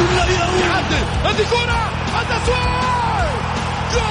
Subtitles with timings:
[0.00, 1.82] الله يا يعدل هذه كرة
[2.20, 3.28] التسويق
[3.92, 4.08] goal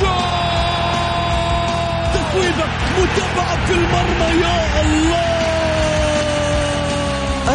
[0.00, 0.18] goal
[2.14, 2.64] تسويبة
[2.98, 5.38] متابعة في المرمى يا الله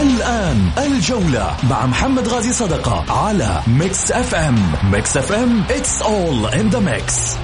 [0.01, 4.71] الآن الجولة مع محمد غازي صدقة على ميكس أف أم.
[4.91, 7.37] ميكس أف أم it's all in the mix.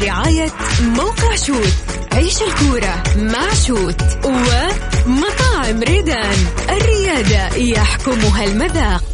[0.00, 1.74] برعاية موقع شوت.
[2.12, 6.36] عيش الكورة مع شوت ومطاعم ريدان.
[6.70, 9.13] الريادة يحكمها المذاق.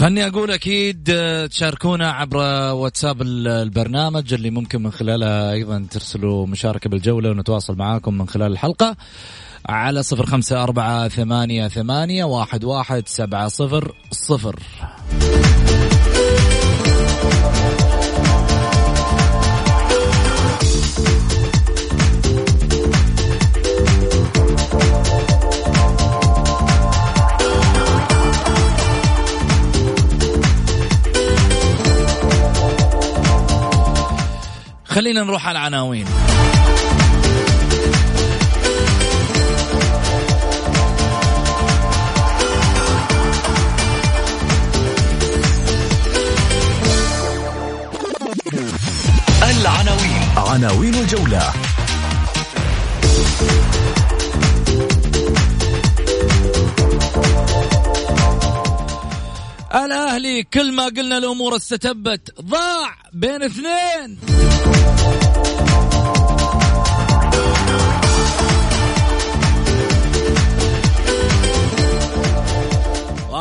[0.00, 2.36] خلني أقول أكيد آه، تشاركونا عبر
[2.72, 8.96] واتساب البرنامج اللي ممكن من خلالها أيضا ترسلوا مشاركة بالجولة ونتواصل معاكم من خلال الحلقة
[9.68, 14.58] على صفر خمسة أربعة ثمانية ثمانية واحد واحد سبعة صفر صفر.
[34.90, 36.06] خلينا نروح على العناوين.
[49.42, 50.22] العناوين.
[50.36, 51.52] عناوين الجولة.
[59.74, 64.39] الأهلي كل ما قلنا الأمور استتبت ضاع بين اثنين.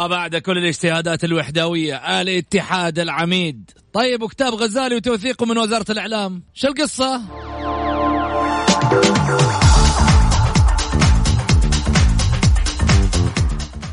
[0.05, 2.21] وبعد كل الاجتهادات الوحدوية.
[2.21, 3.71] الاتحاد العميد.
[3.93, 6.43] طيب وكتاب غزالي وتوثيقه من وزارة الإعلام.
[6.53, 7.21] شو القصة؟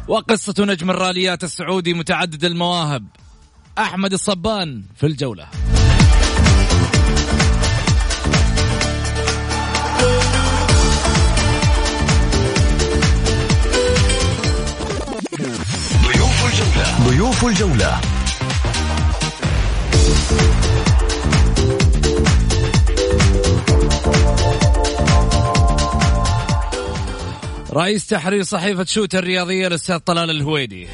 [0.08, 3.06] وقصة نجم الراليات السعودي متعدد المواهب.
[3.78, 5.46] أحمد الصبان في الجولة.
[17.06, 18.00] ضيوف الجولة.
[27.72, 30.86] رئيس تحرير صحيفة شوت الرياضية الأستاذ طلال الهويدي.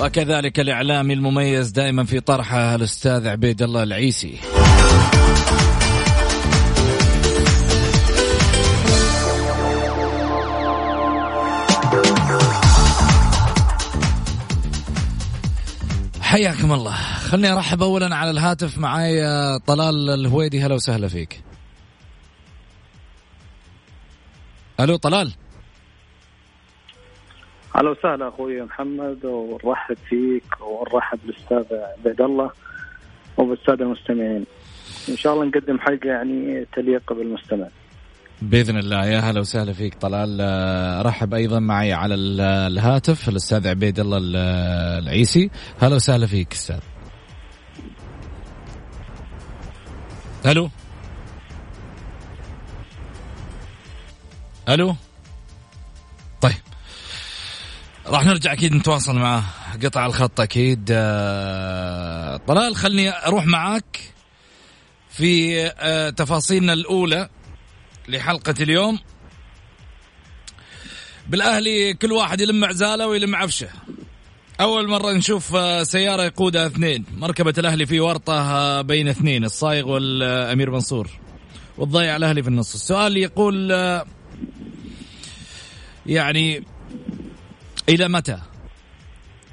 [0.00, 4.34] وكذلك الإعلامي المميز دائما في طرحه الأستاذ عبيد الله العيسي.
[16.36, 16.92] حياكم الله.
[17.30, 19.20] خلني أرحب اولا على الهاتف معاي
[19.66, 20.60] طلال الهويدي.
[20.60, 21.42] هلا وسهلا فيك.
[24.80, 25.32] ألو طلال.
[27.76, 31.64] أهلا وسهلا أخوي محمد ونرحب فيك ونرحب بالأستاذ
[31.98, 32.50] عبيد الله
[33.36, 34.46] وبالسادة المستمعين.
[35.08, 37.66] إن شاء الله نقدم حلقة يعني تليق بالمستمع.
[38.42, 39.06] بإذن الله.
[39.06, 40.38] يا هلا وسهلا فيك طلال.
[40.40, 44.36] آه، رحب أيضا معي على ال- الهاتف الأستاذ عبيد الله ال-
[45.02, 45.50] العيسي.
[45.80, 46.78] هلا وسهلا فيك أستاذ.
[50.46, 50.70] ألو
[54.68, 54.96] ألو
[56.40, 56.52] طيب.
[58.06, 59.42] راح نرجع أكيد نتواصل معاه
[59.84, 60.88] قطع الخط أكيد.
[60.92, 64.00] آه، طلال خلني أروح معاك
[65.10, 67.28] في آه، تفاصيلنا الأولى.
[68.08, 68.98] لحلقة اليوم.
[71.28, 73.68] بالأهلي كل واحد يلم عزاله ويلم عفشه.
[74.60, 77.04] أول مرة نشوف آه، سيارة يقودها اثنين.
[77.16, 81.10] مركبة الأهلي في ورطة بين اثنين الصايغ والأمير منصور.
[81.78, 82.74] والضيع الأهلي في النص.
[82.74, 83.70] السؤال يقول
[86.06, 86.64] يعني
[87.88, 88.38] إلى متى؟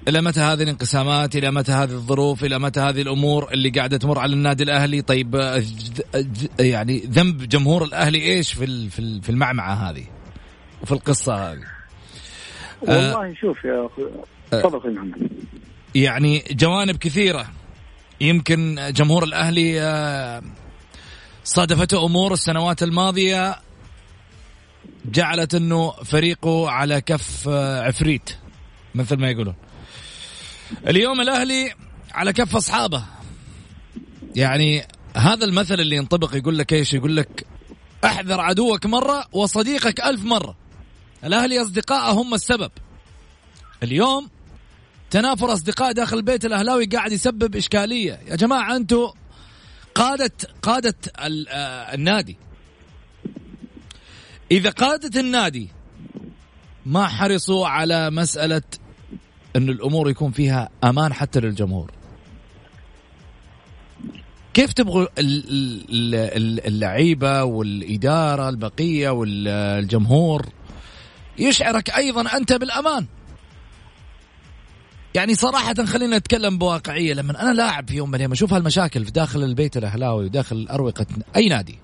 [0.07, 4.19] إلى متى هذه الانقسامات؟ إلى متى هذه الظروف؟ إلى متى هذه الأمور اللي قاعدة تمر
[4.19, 5.35] على النادي الأهلي؟ طيب
[6.59, 8.89] يعني ذنب جمهور الأهلي إيش في
[9.21, 10.05] في المعمعة هذه؟
[10.81, 11.63] وفي القصة هذه.
[12.81, 14.03] والله آه شوف يا أخي
[14.51, 15.29] تفضل محمد
[15.95, 17.45] يعني جوانب كثيرة.
[18.21, 20.41] يمكن جمهور الأهلي آه،
[21.43, 23.55] صادفته أمور السنوات الماضية
[25.05, 28.37] جعلت إنه فريقه على كف آه، عفريت
[28.95, 29.55] مثل ما يقولون.
[30.87, 31.73] اليوم الأهلي
[32.11, 33.05] على كف أصحابه.
[34.35, 37.45] يعني هذا المثل اللي ينطبق يقول لك إيش؟ يقول لك
[38.05, 40.55] احذر عدوك مرة وصديقك ألف مرة.
[41.23, 42.71] الأهلي اصدقائه هم السبب.
[43.83, 44.29] اليوم
[45.09, 48.19] تنافر أصدقاء داخل البيت الأهلاوي قاعد يسبب إشكالية.
[48.27, 49.09] يا جماعة أنتم
[49.95, 50.31] قاده
[50.61, 52.37] قادة آه، النادي.
[54.51, 55.69] إذا قادة النادي
[56.85, 58.61] ما حرصوا على مسألة
[59.55, 61.91] أن الأمور يكون فيها أمان حتى للجمهور.
[64.53, 65.07] كيف تبغوا
[66.67, 70.45] اللعيبة والإدارة البقية والجمهور
[71.37, 73.05] يشعرك أيضا أنت بالأمان؟
[75.15, 79.11] يعني صراحة خلينا نتكلم بواقعية لما أنا لاعب في يوم من الأيام أشوف هالمشاكل في
[79.11, 81.05] داخل البيت الأهلاوي وداخل أروقة
[81.35, 81.79] أي نادي.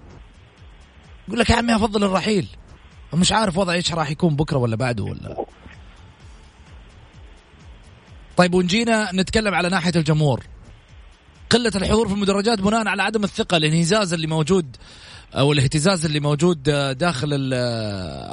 [1.28, 2.48] يقول لك يا عمي أفضل الرحيل.
[3.14, 5.46] ومش عارف وضع إيش راح يكون بكرة ولا بعده ولا.
[8.40, 10.44] طيب ونجينا نتكلم على ناحية الجمهور
[11.50, 14.76] قلة الحضور في المدرجات بناء على عدم الثقة الانهزاز اللي موجود
[15.34, 16.64] أو الاهتزاز اللي موجود
[16.98, 17.52] داخل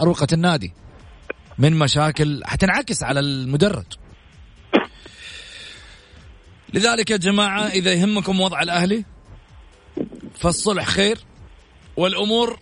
[0.00, 0.72] أروقة النادي.
[1.58, 3.84] من مشاكل حتنعكس على المدرج.
[6.74, 9.04] لذلك يا جماعة إذا يهمكم وضع الأهلي
[10.34, 11.18] فالصلح خير
[11.96, 12.58] والأمور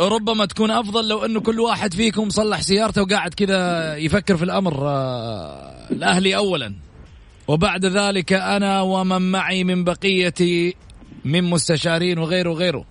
[0.00, 4.88] ربما تكون أفضل لو أنه كل واحد فيكم صلح سيارته وقاعد كذا يفكر في الأمر
[4.88, 6.74] آه، الأهلي اولا.
[7.48, 10.72] وبعد ذلك أنا ومن معي من بقية
[11.24, 12.84] من مستشارين وغيره وغيره.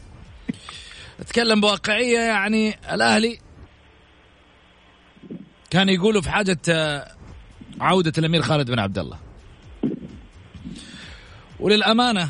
[1.20, 3.40] أتكلم بواقعية يعني الأهلي
[5.70, 7.12] كان يقولوا في حاجة آه،
[7.82, 9.18] عودة الأمير خالد بن عبد الله.
[11.60, 12.30] وللأمانة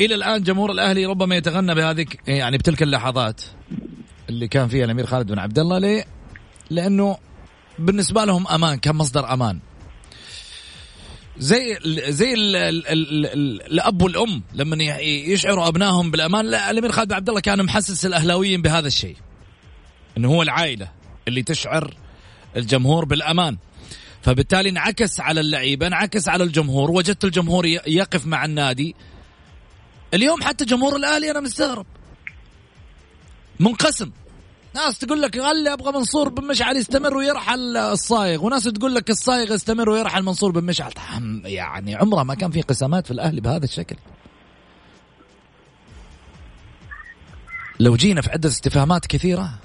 [0.00, 3.40] إلى الآن جمهور الأهلي ربما يتغنى بهذه يعني بتلك اللحظات
[4.28, 6.04] اللي كان فيها الأمير خالد بن عبد الله ليه؟
[6.70, 7.18] لأنه
[7.78, 9.60] بالنسبة لهم أمان كان مصدر أمان.
[11.38, 17.08] زي زي ال ال ال ال الأب والأم لما يشعروا أبنائهم بالأمان لا الأمير خالد
[17.08, 19.16] بن عبد الله كان محسس الأهلاويين بهذا الشيء
[20.18, 20.88] إنه هو العائلة
[21.28, 21.94] اللي تشعر
[22.56, 23.56] الجمهور بالأمان.
[24.22, 28.94] فبالتالي انعكس على اللعيبة انعكس على الجمهور وجدت الجمهور يقف مع النادي.
[30.14, 31.86] اليوم حتى جمهور الاهلي أنا مستغرب.
[33.60, 34.10] منقسم.
[34.74, 39.54] ناس تقول لك خلي أبغى منصور بن مشعل يستمر ويرحل الصايغ وناس تقول لك الصايغ
[39.54, 40.92] يستمر ويرحل منصور بن مشعل.
[41.44, 43.96] يعني عمره ما كان في قسامات في الأهلي بهذا الشكل.
[47.80, 49.58] لو جينا في عدة استفهامات كثيرة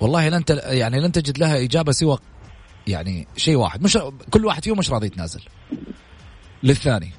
[0.00, 2.18] والله لن يعني لن تجد لها إجابة سوى
[2.86, 3.82] يعني شيء واحد.
[3.82, 3.98] مش
[4.30, 5.40] كل واحد فيهم مش راضي يتنازل.
[6.62, 7.12] للثاني.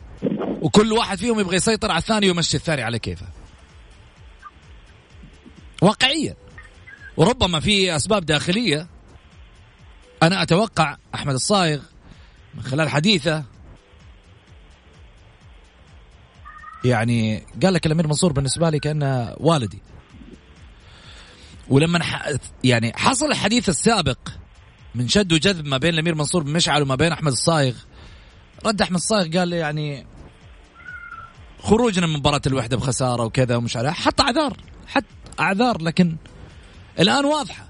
[0.61, 3.27] وكل واحد فيهم يبغى يسيطر على الثاني ويمشي الثاني على كيفه.
[5.81, 6.35] واقعيا
[7.17, 8.87] وربما في أسباب داخلية.
[10.23, 11.81] أنا أتوقع أحمد الصايغ
[12.55, 13.43] من خلال حديثه
[16.83, 19.81] يعني قال لك الأمير منصور بالنسبة لي كأنه والدي.
[21.69, 21.99] ولما
[22.63, 24.17] يعني حصل الحديث السابق
[24.95, 27.75] من شد وجذب ما بين الأمير منصور بن مشعل وما بين أحمد الصايغ
[28.65, 30.05] رد أحمد الصايغ قال يعني
[31.59, 34.57] خروجنا من مباراة الوحدة بخسارة وكذا ومش عارف حط أعذار.
[34.87, 35.03] حط
[35.39, 36.15] أعذار لكن
[36.99, 37.69] الآن واضحة.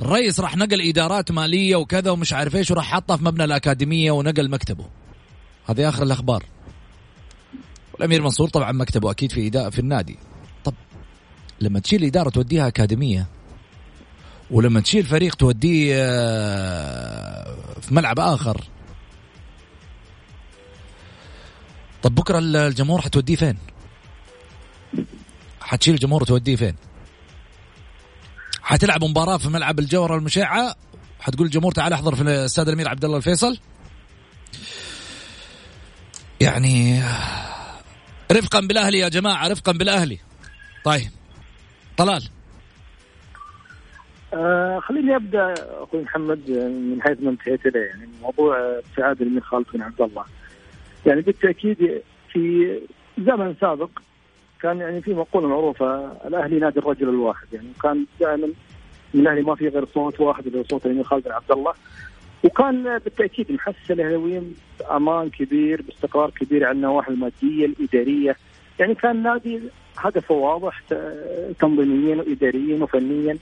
[0.00, 4.50] الرئيس راح نقل إدارات مالية وكذا ومش عارف إيش وراح حطها في مبنى الأكاديمية ونقل
[4.50, 4.86] مكتبه.
[5.66, 6.44] هذه آخر الأخبار.
[7.92, 10.18] والأمير منصور طبعا مكتبه أكيد في إدارة في النادي.
[10.64, 10.74] طب
[11.60, 13.26] لما تشيل إدارة توديها أكاديمية
[14.50, 18.64] ولما تشيل فريق توديه آه، في ملعب آخر
[22.04, 23.58] طب بكرة الجمهور حتوديه فين؟
[25.60, 26.74] حتشيل الجمهور وتوديه فين؟
[28.62, 30.74] حتلعب مباراة في ملعب الجوهره المشعه
[31.20, 33.58] حتقول الجمهور تعال احضر في الاستاد الأمير عبد الله الفيصل.
[36.40, 37.02] يعني
[38.32, 40.18] رفقا بالأهلي يا جماعة رفقا بالأهلي.
[40.84, 41.10] طيب
[41.96, 42.28] طلال.
[44.34, 49.66] آه خليني أبدأ أخوي محمد من حيث ما انتهيت إليه يعني موضوع ابتعاد الأمير خالد
[49.74, 50.24] بن عبد الله.
[51.06, 52.78] يعني بالتأكيد في
[53.18, 53.90] زمن سابق
[54.60, 57.46] كان يعني في مقولة معروفة الأهلي نادي الرجل الواحد.
[57.52, 58.48] يعني كان دائما
[59.14, 61.72] من الاهلي ما في غير صوت واحد اللي هو صوت الامير خالد بن عبد الله.
[62.44, 68.36] وكان بالتأكيد محسس الأهلاويين بأمان كبير باستقرار كبير على النواحي المادية الإدارية.
[68.78, 69.60] يعني كان نادي
[69.98, 70.82] هدفه واضح
[71.58, 73.38] تنظيميا واداريا وفنيا.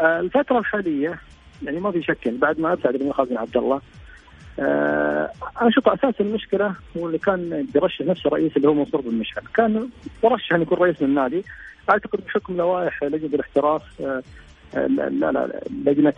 [0.00, 1.20] آه، الفترة الحالية
[1.62, 3.80] يعني ما في شك يعني بعد ما أبتعد الامير خالد بن عبد الله
[4.60, 5.30] آه
[5.60, 9.42] أنا أشوف أساس المشكلة هو اللي كان بيرشح نفسه رئيس اللي هو منصور بن مشعل،
[9.54, 9.88] كان
[10.24, 11.44] مرشح أن يكون رئيس للنادي.
[11.90, 14.22] أعتقد بحكم لوائح لجنة الاحتراف آه
[14.86, 16.12] لا لا لجنة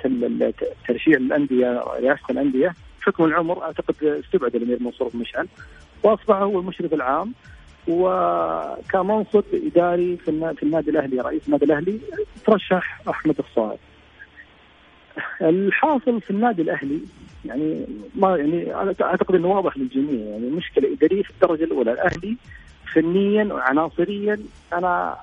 [0.88, 5.48] ترشيح الأندية رئاسة الأندية بحكم العمر أعتقد استبعد الأمير منصور بن مشعل.
[6.02, 7.32] وأصبح هو المشرف العام.
[7.88, 12.00] وكمنصب إداري في النادي الأهلي رئيس النادي الأهلي
[12.46, 13.78] ترشح أحمد الصائب.
[15.40, 17.00] الحاصل في النادي الأهلي
[17.44, 22.36] يعني ما يعني أعتقد إنه واضح للجميع يعني مشكلة إدارية في الدرجة الأولى الأهلي
[22.92, 24.38] فنيا وعناصريا
[24.72, 25.16] أنا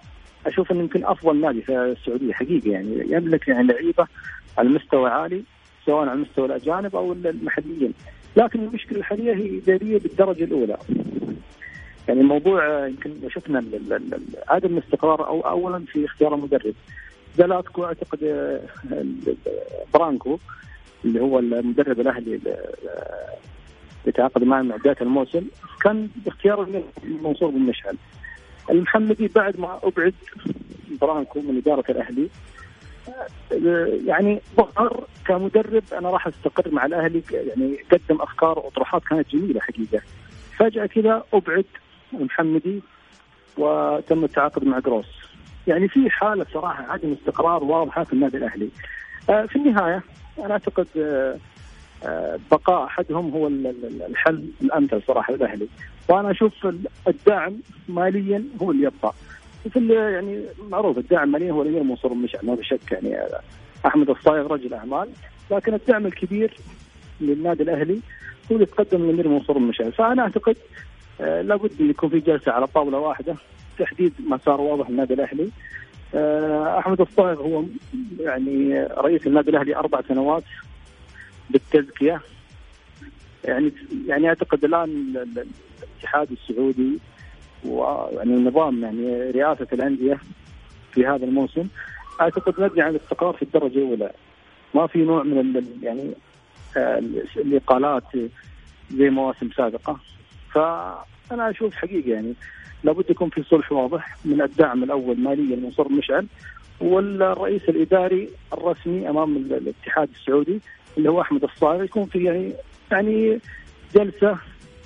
[0.45, 4.07] أشوف إنه يمكن أفضل نادي في السعودية حقيقة يعني يملك يعني لعيبة
[4.57, 5.43] على مستوى عالي
[5.85, 7.93] سواء على مستوى الأجانب أو المحليين.
[8.37, 10.77] لكن المشكلة الحالية هي إدارية بالدرجة الأولى.
[12.07, 13.63] يعني الموضوع يمكن شفنا
[14.47, 16.73] عدم الاستقرار أو اولا في اختيار المدرب.
[17.37, 18.19] زلاتكو اعتقد
[19.93, 20.39] برانكو
[21.05, 25.43] اللي هو المدرب الأهلي اللي تعاقد معه مع بداية الموسم
[25.81, 27.97] كان باختيار منصور بن مشعل.
[28.69, 30.13] المحمدي بعد ما أبعد
[31.01, 32.29] برانكو من إدارة الأهلي
[34.07, 40.01] يعني ظهر كمدرب أنا راح أستقر مع الأهلي يعني قدم أفكار وأطروحات كانت جميلة حقيقة.
[40.57, 41.65] فجأة كذا أبعد
[42.13, 42.81] المحمدي
[43.57, 45.22] وتم التعاقد مع جروس
[45.67, 48.69] يعني في حالة صراحة عدم استقرار واضحة في النادي الأهلي.
[49.29, 50.03] آه، في النهاية
[50.39, 51.37] أنا أعتقد آه،
[52.03, 53.47] آه، بقاء أحدهم هو
[54.09, 55.67] الحل الأمثل صراحة للأهلي.
[56.09, 56.67] وأنا أشوف
[57.07, 57.53] الدعم
[57.89, 59.13] ماليا هو اللي يبقى.
[59.73, 63.17] في يعني معروف الدعم ماليا هو الأمير منصور المشعل ما في شك يعني
[63.85, 65.09] أحمد الصايغ رجل أعمال.
[65.51, 66.57] لكن الدعم الكبير
[67.21, 67.99] للنادي الأهلي
[68.51, 70.57] هو اللي تقدم الامير منصور المشعل فأنا أعتقد
[71.19, 73.35] لابد يكون في جلسة على طاولة واحدة.
[73.79, 75.49] تحديد مسار واضح للنادي الأهلي.
[76.15, 77.63] آه أحمد الصايغ هو
[78.19, 80.43] يعني رئيس النادي الأهلي أربع سنوات
[81.49, 82.21] بالتزكية.
[83.43, 83.71] يعني
[84.07, 85.13] يعني أعتقد الآن
[86.03, 86.99] الاتحاد السعودي
[87.65, 90.19] ويعني النظام يعني رئاسة الأندية
[90.91, 91.67] في هذا الموسم
[92.21, 94.11] أعتقد نبني على الاستقرار في الدرجة الأولى.
[94.73, 96.11] ما في نوع من يعني
[96.77, 96.97] آه،
[97.37, 98.03] الإقالات
[98.91, 99.99] زي مواسم سابقة.
[101.33, 102.33] فانا أشوف حقيقة يعني
[102.83, 106.27] لابد يكون في صلح واضح من الدعم الأول ماليا صرف مشعل
[106.81, 110.61] والرئيس الإداري الرسمي أمام الاتحاد السعودي
[110.97, 112.53] اللي هو أحمد الصايغ يكون في يعني
[112.91, 113.39] يعني
[113.95, 114.37] جلسة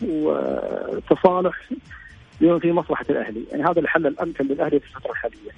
[0.01, 1.69] وتصالح
[2.41, 5.51] بما في مصلحة الأهلي، يعني هذا الحل الأمثل للأهلي في الفترة الحالية.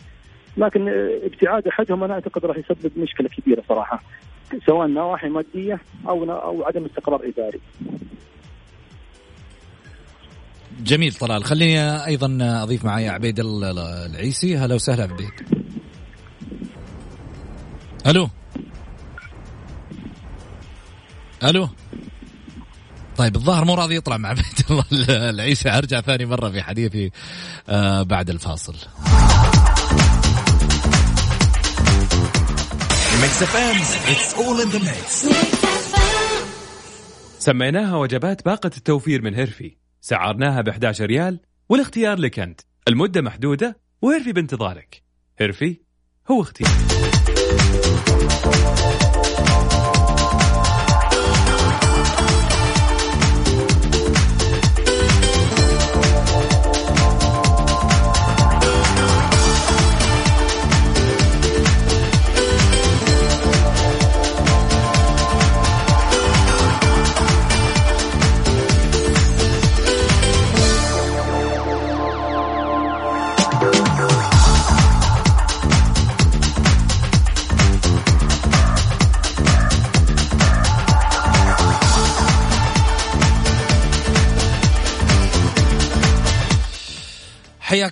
[0.58, 0.89] لكن
[1.24, 4.03] ابتعاد احدهم أنا أعتقد راح يسبب مشكلة كبيرة صراحة
[4.65, 7.60] سواء نواحي مادية أو أو عدم استقرار إداري.
[10.79, 11.43] جميل طلال.
[11.43, 14.57] خليني أيضا أضيف معي عبيد العيسي.
[14.57, 15.31] هلا وسهلا عبيد
[18.07, 18.29] ألو.
[21.43, 21.69] ألو.
[23.17, 27.12] طيب الظاهر مو راضي يطلع مع عبيد الله العيسى أرجع ثاني مرة في حديثي
[27.69, 28.75] آه بعد الفاصل.
[37.39, 39.75] سميناها وجبات باقة التوفير من هيرفي.
[40.01, 41.39] سعرناها ب 11 ريال
[41.70, 42.62] والاختيار لك أنت.
[42.88, 45.03] المدة محدودة وهيرفي بانتظارك.
[45.38, 45.77] هيرفي
[46.32, 46.72] هو اختيار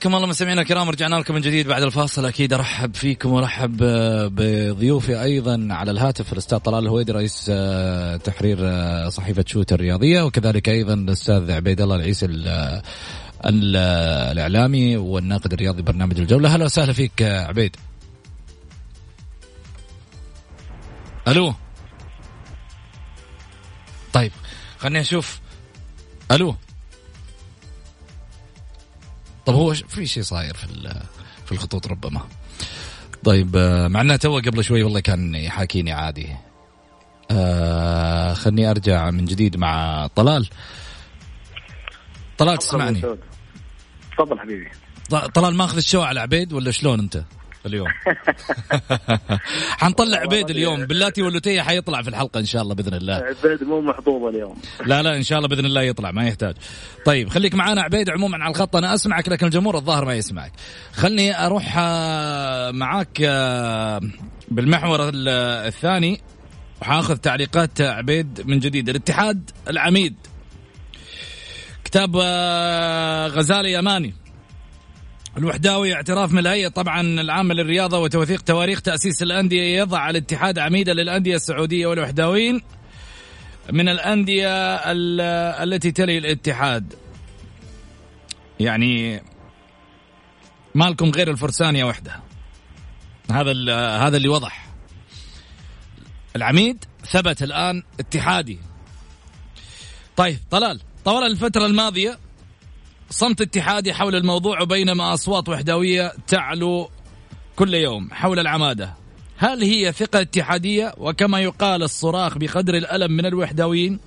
[0.08, 2.26] حياكم الله مستمعينا الكرام رجعنا لكم من جديد بعد الفاصل.
[2.26, 8.58] أكيد أرحب فيكم وارحب آه، بضيوفي أيضا على الهاتف الأستاذ طلال الهويدي رئيس آه، تحرير
[8.62, 12.26] آه، صحيفة شوت الرياضية وكذلك أيضا الأستاذ عبيد الله العيسى
[13.46, 16.54] الإعلامي والناقد الرياضي برنامج الجولة.
[16.54, 17.76] أهلا وسهلا فيك عبيد.
[21.28, 21.54] ألو؟
[24.14, 24.32] طيب
[24.78, 25.40] خليني أشوف.
[26.32, 26.56] ألو؟
[29.48, 30.68] طب هو في شيء صاير في
[31.46, 32.22] في الخطوط ربما.
[33.24, 36.36] طيب آه، مع إنه تو قبل شوي والله كان يحاكيني عادي.
[37.32, 40.50] آه خلني أرجع من جديد مع طلال.
[42.38, 43.01] طلال تسمعني.
[44.18, 44.70] تفضل حبيبي.
[45.34, 47.24] طلال ماخذ ال show على عبيد ولا شلون أنت؟
[47.68, 47.88] اليوم.
[49.82, 50.86] حنطلع عبيد اليوم.
[50.86, 53.14] باللاتي واللوتيه حيطلع في الحلقة إن شاء الله بإذن الله.
[53.14, 54.58] عبيد مو محظوظ اليوم.
[54.86, 56.56] لا لا إن شاء الله بإذن الله يطلع ما يحتاج.
[57.06, 58.76] طيب خليك معانا عبيد عموما على الخط.
[58.76, 60.52] أنا أسمعك لكن الجمهور الظاهر ما يسمعك.
[60.94, 64.02] خلني أروح آه، معاك آه،
[64.48, 66.22] بالمحور الثاني.
[66.82, 68.90] وحاخذ تعليقات عبيد من جديد.
[68.90, 70.16] الاتحاد العميد.
[71.84, 74.14] كتاب آه، غزالي يماني.
[75.38, 81.36] الوحداوي اعتراف من الهيئة طبعا العامة للرياضة وتوثيق تواريخ تأسيس الأندية يضع الاتحاد عميدا للأندية
[81.36, 82.62] السعودية والوحداويين
[83.72, 84.76] من الأندية
[85.64, 86.94] التي تلي الاتحاد.
[88.60, 89.22] يعني
[90.76, 92.20] ما لكم غير الفرسانية وحده
[93.32, 93.52] هذا
[93.98, 94.68] هذا اللي وضح.
[96.36, 98.60] العميد ثبت الآن اتحادي.
[100.18, 102.20] طيب طلال طوال الفترة الماضية
[103.10, 106.90] صمت اتحادي حول الموضوع بينما أصوات وحدوية تعلو
[107.56, 108.94] كل يوم حول العمادة.
[109.38, 114.00] هل هي ثقة اتحادية؟ وكما يقال الصراخ بقدر الألم من الوحدويين.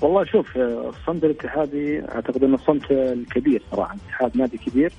[0.00, 4.92] والله شوف الصمت الاتحادي أعتقد إنه الصمت الكبير صراحة اتحاد نادي كبير.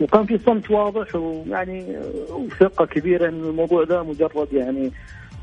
[0.00, 1.96] وكان في صمت واضح ويعني
[2.30, 4.92] وثقة كبيرة إن الموضوع ده مجرد يعني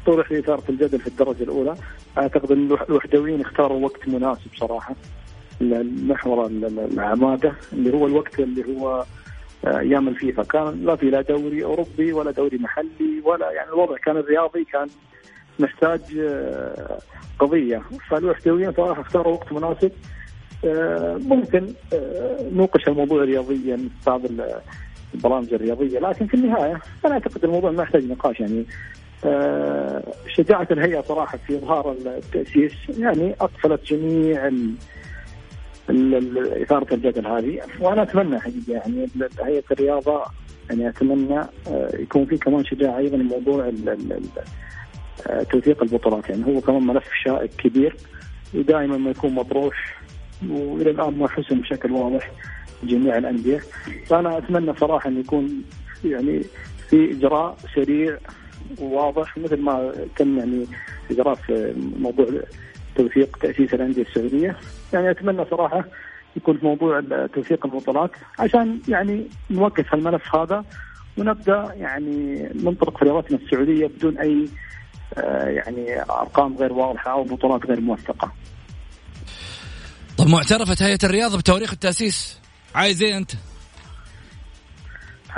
[0.06, 1.76] طرح لإثارة الجدل في الدرجة الأولى.
[2.18, 4.96] أعتقد أن الوحدويين اختاروا وقت مناسب صراحة
[5.62, 9.06] المحور العمادة اللي هو الوقت اللي هو
[9.66, 10.44] آه، أيام الفيفا.
[10.44, 14.88] كان لا في لا دوري أوروبي ولا دوري محلي ولا يعني الوضع كان الرياضي كان
[15.60, 17.00] محتاج آه،
[17.40, 17.82] قضية.
[18.10, 19.92] فالوحدويين صراحة اختاروا وقت مناسب.
[20.66, 21.74] آه، ممكن
[22.52, 24.22] نوقش الموضوع رياضيا في بعض
[25.16, 28.40] البرامج الرياضية لكن في النهاية أنا أعتقد الموضوع ما يحتاج نقاش.
[28.40, 28.66] يعني
[30.28, 32.74] شجاعة الهيئة صراحة في إظهار التأسيس.
[33.00, 34.52] يعني أقفلت جميع
[36.64, 37.62] إثارة الجدل هذه.
[37.80, 39.08] وأنا أتمنى حقيقة يعني
[39.42, 40.24] هيئة الرياضة
[40.70, 43.72] يعني أتمنى آه، يكون في كمان شجاعة أيضا موضوع
[45.28, 46.30] آه، توثيق البطولات.
[46.30, 47.96] يعني هو كمان ملف شائك كبير
[48.54, 50.02] ودائما ما يكون مطروح
[50.50, 52.32] وإلى الآن ما حسم بشكل واضح
[52.84, 53.62] جميع الأندية.
[54.06, 55.64] فأنا أتمنى صراحة أن يكون
[56.06, 56.42] يعني
[56.90, 58.18] في إجراء سريع
[58.80, 60.66] وواضح مثل ما تم يعني
[61.12, 62.28] إجراء في موضوع
[62.96, 64.58] توثيق تأسيس الأندية السعودية
[64.94, 65.86] يعني أتمنى صراحة
[66.36, 70.66] يكون في موضوع توثيق البطولات عشان يعني نوقف الملف هذا
[71.18, 74.48] ونبدأ يعني ننطلق في رياضتنا السعودية بدون أي
[75.18, 78.32] آه، يعني أرقام غير واضحة أو بطولات غير موثقة.
[80.18, 82.40] طب معترفت هيئة الرياضه بتواريخ التأسيس
[82.76, 83.32] عايز إيه أنت؟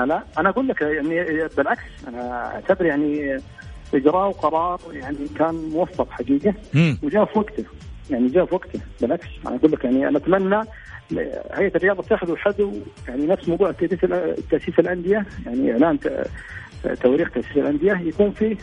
[0.05, 3.39] لا أنا أقول لك يعني بالعكس أنا أعتبر يعني
[3.93, 6.53] إجراء وقرار يعني كان موفق حقيقة
[7.03, 7.63] وجاء في وقته
[8.09, 9.27] يعني جاء في وقته بالعكس.
[9.47, 10.61] أنا أقول لك يعني أنا أتمنى
[11.53, 12.73] هيئة الرياضة تاخذ حذو
[13.07, 13.71] يعني نفس موضوع
[14.51, 15.99] تأسيس الأندية يعني إعلان
[17.01, 18.57] تواريخ تأسيس الأندية يكون فيه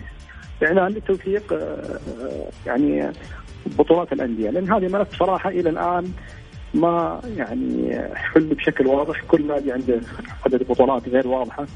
[0.62, 1.98] إعلان لتوثيق آه،
[2.66, 3.12] يعني
[3.66, 4.50] بطولات الأندية.
[4.50, 6.12] لأن هذه ملف صراحة إلى الآن
[6.74, 10.00] ما يعني حل بشكل واضح كل نادي عنده
[10.46, 11.66] عدد بطولات غير واضحة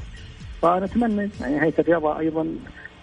[0.61, 2.47] فنتمنى يعني هيئه الرياضة أيضا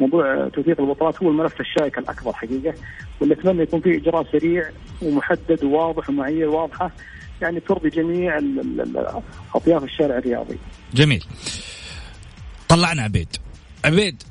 [0.01, 2.75] موضوع توثيق البطولات هو الملف الشائك الأكبر حقيقة
[3.21, 4.71] ونتمنى يكون في إجراء سريع
[5.03, 6.91] ومحدد وواضح ومعايير واضحة
[7.43, 8.41] يعني ترضي جميع
[9.55, 10.59] أطياف الشارع الرياضي.
[10.95, 11.25] جميل.
[12.69, 13.29] طلعنا عبيد.
[13.85, 14.23] عبيد.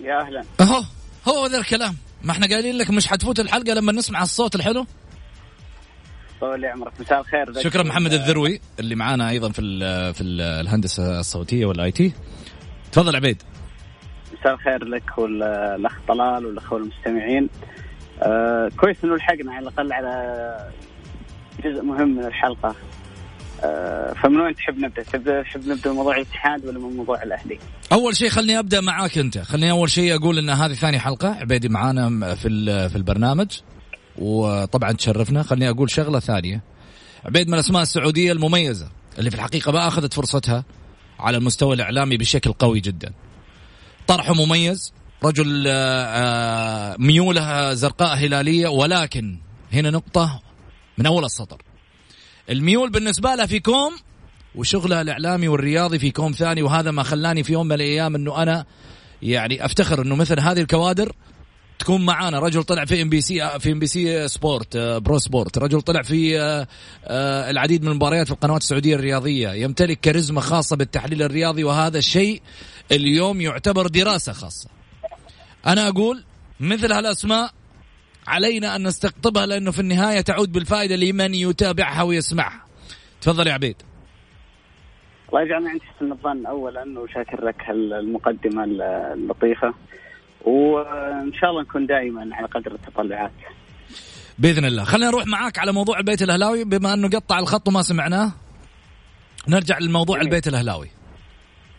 [0.00, 0.44] يا أهلا.
[0.60, 0.82] أهو
[1.28, 4.86] هو ذا الكلام، ما إحنا قايلين لك مش حتفوت الحلقة لما نسمع الصوت الحلو؟
[6.40, 6.92] طول عمرك.
[7.00, 7.62] مساء الخير.
[7.62, 12.12] شكرا محمد الذروي اللي معانا أيضا في ال في ال الهندسة الصوتية والآي تي.
[12.92, 13.42] تفضل عبيد.
[14.40, 17.48] مساء الخير لك والأخ طلال والاخوه المستمعين
[18.22, 20.70] آه كويس إنه لحقنا على الأقل على
[21.64, 22.74] جزء مهم من الحلقة.
[23.64, 27.58] آه فمن وين تحب نبدأ؟ تبدا تحب نبدأ موضوع الاتحاد ولا من موضوع الأهلي؟
[27.92, 31.28] أول شيء خلني أبدأ معاك أنت، خليني أول شيء أقول إن هذه ثاني حلقة.
[31.28, 32.48] عبيدي معانا في
[32.88, 33.48] في البرنامج.
[34.18, 35.42] وطبعا تشرفنا.
[35.42, 36.62] خليني أقول شغلة ثانية.
[37.24, 40.64] عبيد من الأسماء السعودية المميزة اللي في الحقيقة ما أخذت فرصتها
[41.18, 43.12] على المستوى الإعلامي بشكل قوي جدا.
[44.06, 44.92] طرحه مميز
[45.24, 49.38] رجل آه، آه، ميوله زرقاء هلالية ولكن
[49.72, 50.40] هنا نقطة
[50.98, 51.62] من أول السطر.
[52.50, 53.92] الميول بالنسبة له في كوم
[54.54, 58.66] وشغلها الإعلامي والرياضي في كوم ثاني وهذا ما خلاني في يوم من الأيام إنه أنا
[59.22, 61.12] يعني أفتخر إنه مثل هذه الكوادر
[61.80, 62.38] تكون معانا.
[62.38, 66.02] رجل طلع في ام بي سي في ام بي سي سبورت برو سبورت رجل طلع
[66.02, 66.66] في آه،
[67.04, 69.48] آه، العديد من المباريات في القنوات السعودية الرياضية.
[69.48, 72.42] يمتلك كاريزما خاصة بالتحليل الرياضي وهذا الشيء
[72.92, 74.68] اليوم يعتبر دراسة خاصة.
[75.66, 76.24] أنا أقول
[76.60, 77.50] مثل هالأسماء
[78.26, 82.64] علينا أن نستقطبها لأنه في النهاية تعود بالفائدة لمن يتابعها ويسمعها.
[83.20, 83.76] تفضل يا عبيد.
[85.28, 88.64] الله يجعلنا عند حسن الظن اولا وشاكر لك المقدمه
[89.14, 89.74] اللطيفة.
[90.44, 93.30] وإن شاء الله نكون دائما على قدر التطلعات.
[94.38, 94.84] بإذن الله.
[94.84, 96.64] خلينا نروح معاك على موضوع البيت الأهلاوي.
[96.64, 98.32] بما أنه قطع الخط وما سمعناه
[99.48, 100.28] نرجع للموضوع جميل.
[100.28, 100.90] البيت الأهلاوي.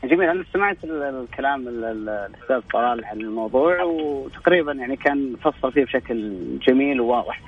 [0.03, 0.29] جميل.
[0.29, 6.33] أنا سمعت الكلام الأستاذ طلال عن الموضوع وتقريبا يعني كان فصل فيه بشكل
[6.67, 7.41] جميل وواضح.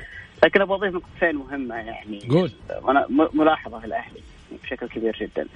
[0.44, 2.20] لكن أبغى أضيف نقطتين مهمة يعني.
[2.30, 2.52] قول.
[2.82, 4.20] وأنا ملاحظة في الأهلي
[4.64, 5.48] بشكل كبير جدا.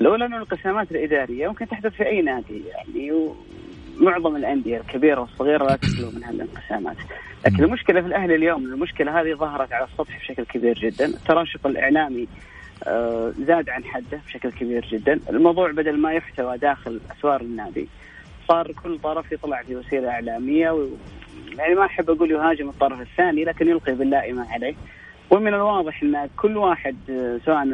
[0.00, 3.30] الأولى أنه الانقسامات الإدارية ممكن تحدث في أي نادي يعني
[4.00, 6.96] معظم الأندية الكبيرة والصغيرة لا تخلو من هالانقسامات.
[7.46, 11.06] لكن المشكلة في الأهلي اليوم المشكلة هذه ظهرت على السطح بشكل كبير جدا.
[11.06, 12.28] التراشق الإعلامي
[12.84, 15.20] آه، زاد عن حده بشكل كبير جدا.
[15.30, 17.88] الموضوع بدل ما يحتوى داخل أسوار النادي
[18.48, 20.86] صار كل طرف يطلع في وسيلة إعلامية و...
[21.58, 24.74] يعني ما أحب أقول يهاجم الطرف الثاني لكن يلقي باللائمة عليه.
[25.30, 27.66] ومن الواضح أن كل واحد آه، سواء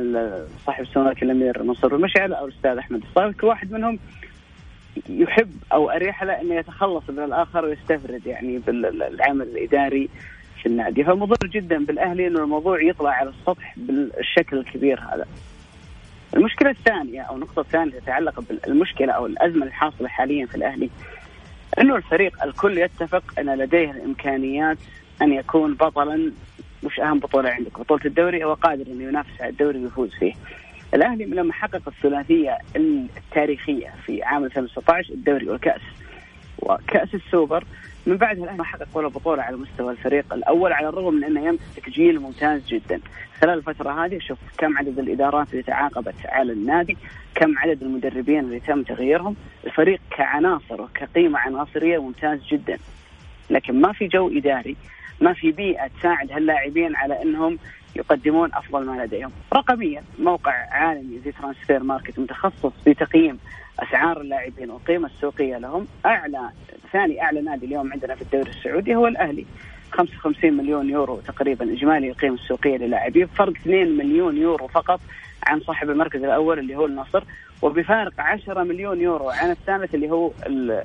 [0.67, 3.99] صاحب السماك الامير نصر المشعل أو الأستاذ أحمد الصاوي كل واحد منهم
[5.09, 10.09] يحب أو أريح له إنه يتخلص من الآخر ويستفرد يعني بالعمل الإداري
[10.63, 15.27] في النادي فمضر جدا بالأهلي إنه الموضوع يطلع على السطح بالشكل الكبير هذا.
[16.37, 20.91] المشكلة الثانية أو النقطه الثانية تتعلق بالمشكلة أو الأزمة الحاصلة حاليا في الأهلي
[21.81, 24.79] إنه الفريق الكل يتفق إن لديه الإمكانيات
[25.23, 26.33] أن يكون بطلا
[26.85, 30.35] مش أهم بطولة عندك بطولة الدوري هو قادر إنه ينافس على الدوري ويفوز فيه.
[30.95, 35.81] الأهلي لما حقق الثلاثية التاريخية في عام 2016 الدوري والكاس
[36.59, 37.65] وكأس السوبر.
[38.07, 41.41] من بعدها الأهلي ما حقق ولا بطولة على مستوى الفريق الأول على الرغم من أنه
[41.47, 43.01] يمتلك جيل ممتاز جدا.
[43.41, 46.97] خلال الفترة هذه شوف كم عدد الإدارات اللي تعاقبت على النادي
[47.35, 49.37] كم عدد المدربين اللي تم تغييرهم.
[49.67, 52.79] الفريق كعناصر وكقيمة عناصرية ممتاز جدا.
[53.51, 54.77] لكن ما في جو إداري
[55.21, 57.59] ما في بيئة تساعد هاللاعبين على إنهم
[57.97, 59.31] يقدمون أفضل ما لديهم.
[59.55, 63.39] رقميا موقع عالمي زي Transfermarkt متخصص في تقييم
[63.79, 65.87] أسعار اللاعبين والقيمه السوقية لهم.
[66.07, 66.51] أعلى
[66.93, 69.45] ثاني أعلى نادي اليوم عندنا في الدوري السعودي هو الأهلي.
[69.93, 73.27] 55 مليون يورو تقريبا إجمالي القيمه السوقية للاعبين.
[73.27, 75.01] فرق 2 مليون يورو فقط
[75.47, 77.25] عن صاحب المركز الأول اللي هو النصر
[77.63, 80.31] وبفارق 10 مليون يورو عن الثالث اللي هو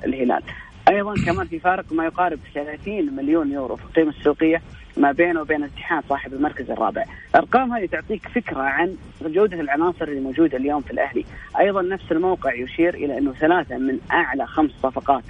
[0.04, 0.42] الهلال.
[0.88, 4.62] أيضا كمان في فارق ما يقارب 30 مليون يورو في القيمه السوقية
[4.96, 7.04] ما بينه وبين الاتحاد صاحب المركز الرابع.
[7.30, 11.24] الأرقام هذه تعطيك فكرة عن جودة العناصر اللي موجودة اليوم في الأهلي.
[11.58, 15.24] أيضا نفس الموقع يشير إلى أنه ثلاثة من أعلى خمس صفقات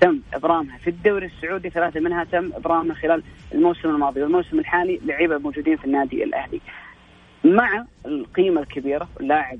[0.00, 1.70] تم إبرامها في الدوري السعودي.
[1.70, 3.22] ثلاثة منها تم إبرامها خلال
[3.54, 6.60] الموسم الماضي والموسم الحالي لعيبة موجودين في النادي الأهلي.
[7.44, 9.58] مع القيمة الكبيرة اللاعب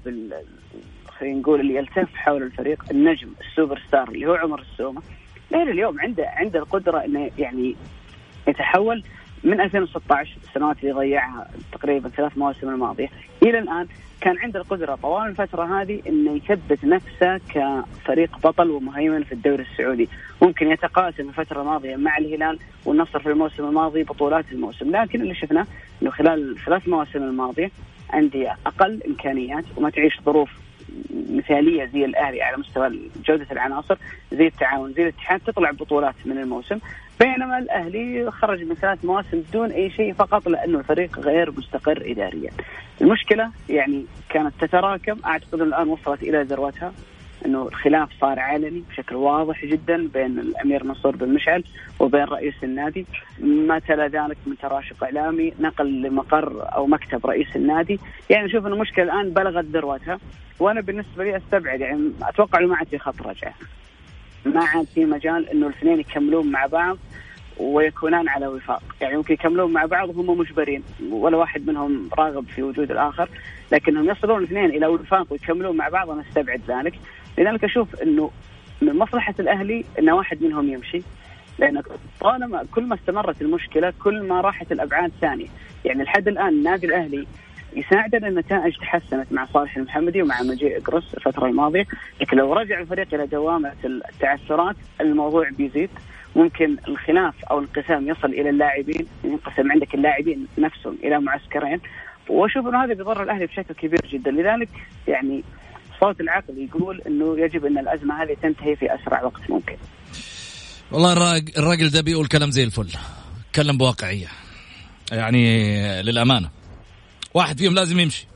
[1.18, 5.02] خلينا نقول اللي يلتف حول الفريق النجم السوبر ستار اللي هو عمر السومة
[5.50, 7.76] الاهلي اليوم عنده عنده القدرة إنه يعني
[8.48, 9.02] يتحول
[9.46, 13.08] من 2016 السنوات اللي ضيعها تقريبا ثلاث مواسم الماضية.
[13.42, 13.86] إلى الآن
[14.20, 20.08] كان عنده القدرة طوال الفترة هذه إنه يثبت نفسه كفريق بطل ومهيمن في الدوري السعودي،
[20.42, 25.66] ممكن يتقاسم الفترة الماضية مع الهلال والنصر في الموسم الماضي بطولات الموسم، لكن اللي شفناه
[26.02, 27.70] إنه خلال الثلاث مواسم الماضية
[28.14, 30.50] أندية أقل إمكانيات وما تعيش ظروف
[31.30, 33.96] مثالية زي الأهلي على مستوى جودة العناصر
[34.32, 36.78] زي التعاون زي الاتحاد تطلع بطولات من الموسم.
[37.20, 42.50] بينما الأهلي خرج من ثلاث مواسم بدون أي شيء فقط لأنه الفريق غير مستقر اداريا.
[43.00, 45.16] المشكلة يعني كانت تتراكم.
[45.26, 46.92] أعتقد الآن وصلت إلى ذروتها.
[47.46, 51.64] إنه الخلاف صار علني بشكل واضح جدا بين الأمير نصر بن مشعل
[52.00, 53.06] وبين رئيس النادي.
[53.40, 58.00] ما تلا ذلك من تراشق إعلامي نقل لمقر أو مكتب رئيس النادي.
[58.30, 60.18] يعني أشوف إن المشكلة الآن بلغت ذروتها.
[60.60, 63.54] وأنا بالنسبة لي أستبعد يعني أتوقع إنه ما عاد في خط رجعه
[64.44, 66.98] ما عاد في مجال إنه الاثنين يكملون مع بعض
[67.58, 68.82] ويكونان على وفاق.
[69.00, 73.28] يعني ممكن يكملون مع بعض وهم مجبرين ولا واحد منهم راغب في وجود الآخر
[73.72, 76.94] لكنهم يصلون الاثنين إلى وفاق ويكملون مع بعض أنا أستبعد ذلك.
[77.38, 78.30] لذلك أشوف أنه
[78.82, 81.02] من مصلحة الأهلي أن واحد منهم يمشي.
[81.58, 81.82] لأن
[82.20, 85.46] طالما كل ما استمرت المشكلة كل ما راحت الأبعاد ثانية.
[85.84, 87.26] يعني لحد الآن النادي الأهلي
[87.76, 91.86] يساعدنا النتائج تحسنت مع صالح المحمدي ومع مجيء قرص الفترة الماضية.
[92.20, 95.90] لكن لو رجع الفريق إلى دوامة التعثرات الموضوع بيزيد.
[96.36, 101.80] ممكن الخلاف أو الانقسام يصل إلى اللاعبين ينقسم عندك اللاعبين نفسهم إلى معسكرين.
[102.28, 104.30] وأشوف إنه هذا بيضر الأهلي بشكل كبير جدا.
[104.30, 104.68] لذلك
[105.08, 105.44] يعني
[106.00, 109.76] صوت العقل يقول إنه يجب إن الأزمة هذه تنتهي في أسرع وقت ممكن.
[110.92, 111.12] والله
[111.58, 112.88] الراجل ده بيقول كلام زي الفل.
[113.54, 114.26] كلام بواقعية.
[115.12, 115.62] يعني
[116.02, 116.55] للأمانة.
[117.36, 118.26] واحد فيهم لازم يمشي.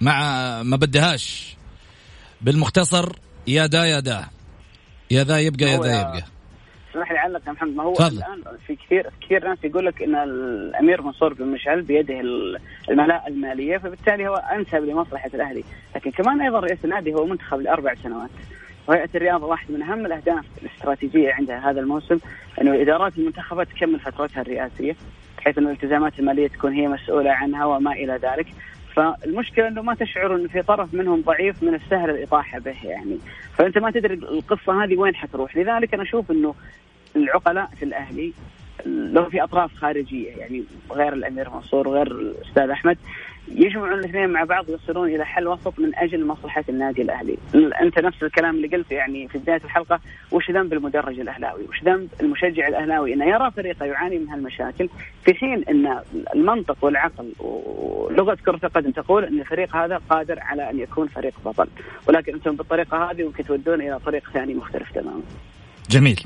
[0.00, 0.18] مع
[0.62, 1.56] ما بدهاش.
[2.40, 3.12] بالمختصر
[3.46, 4.24] يا دا يا دا.
[5.10, 6.22] يا ذا يبقى يا ذا يبقى.
[6.90, 7.76] اسمح لي أعلق يا محمد.
[7.76, 8.16] ما هو فضل.
[8.16, 12.20] الآن في كثير كثير ناس يقول لك إن الأمير منصور بن مشعل بيده
[12.90, 15.64] الملاءه المالية فبالتالي هو أنسب لمصلحة الأهلي،
[15.96, 18.30] لكن كمان أيضا رئيس النادي هو منتخب لأربع سنوات.
[18.88, 22.18] وهيئة الرياضة واحد من أهم الأهداف الاستراتيجية عندها هذا الموسم
[22.60, 24.96] إنه إدارات المنتخبات تكمل فترتها الرئاسية.
[25.46, 28.46] بحيث انه الالتزامات المالية تكون هي مسؤولة عنها وما إلى ذلك.
[28.96, 33.18] فالمشكلة إنه ما تشعر إنه في طرف منهم ضعيف من السهل الإطاحة به يعني
[33.58, 36.54] فأنت ما تدري القصة هذه وين حتروح لذلك أنا أشوف إنه
[37.16, 38.32] العقلاء في الأهلي
[38.86, 42.98] لو في أطراف خارجية يعني غير الأمير منصور وغير الأستاذ أحمد
[43.48, 48.22] يجمعون الاثنين مع بعض ويصلون إلى حل وسط من أجل مصلحة النادي الأهلي، أنت نفس
[48.22, 50.00] الكلام اللي قلته يعني في بداية الحلقة
[50.32, 54.88] وش ذنب المدرج الأهلاوي؟ وش ذنب المشجع الأهلاوي إنه يرى فريقه يعاني من هالمشاكل
[55.24, 56.00] في حين إن
[56.34, 61.68] المنطق والعقل ولغة كرة القدم تقول إن الفريق هذا قادر على أن يكون فريق بطل،
[62.06, 65.22] ولكن أنتم بالطريقة هذه ممكن تودون إلى طريق ثاني مختلف تماما.
[65.90, 66.20] جميل.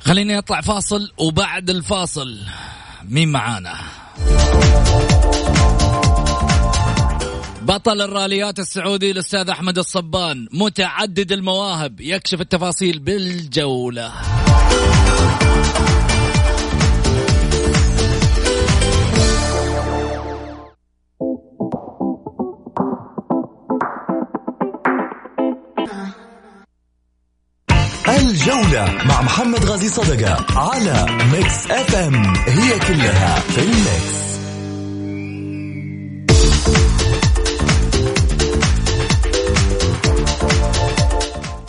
[0.00, 2.28] خليني أطلع فاصل وبعد الفاصل
[3.10, 3.74] مين معانا؟
[7.62, 14.12] بطل الراليات السعودي الأستاذ أحمد الصبان متعدد المواهب يكشف التفاصيل بالجولة.
[28.08, 34.31] الجولة مع محمد غازي صدقة على Mix FM هي كلها في ال mix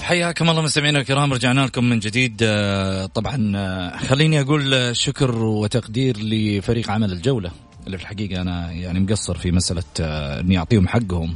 [0.03, 6.17] حياكم الله مستمعينا الكرام رجعنا لكم من جديد آه، طبعا آه، خليني أقول شكر وتقدير
[6.17, 7.51] لفريق عمل الجولة
[7.85, 11.35] اللي في الحقيقة أنا يعني مقصر في مسألة آه، إني أعطيهم حقهم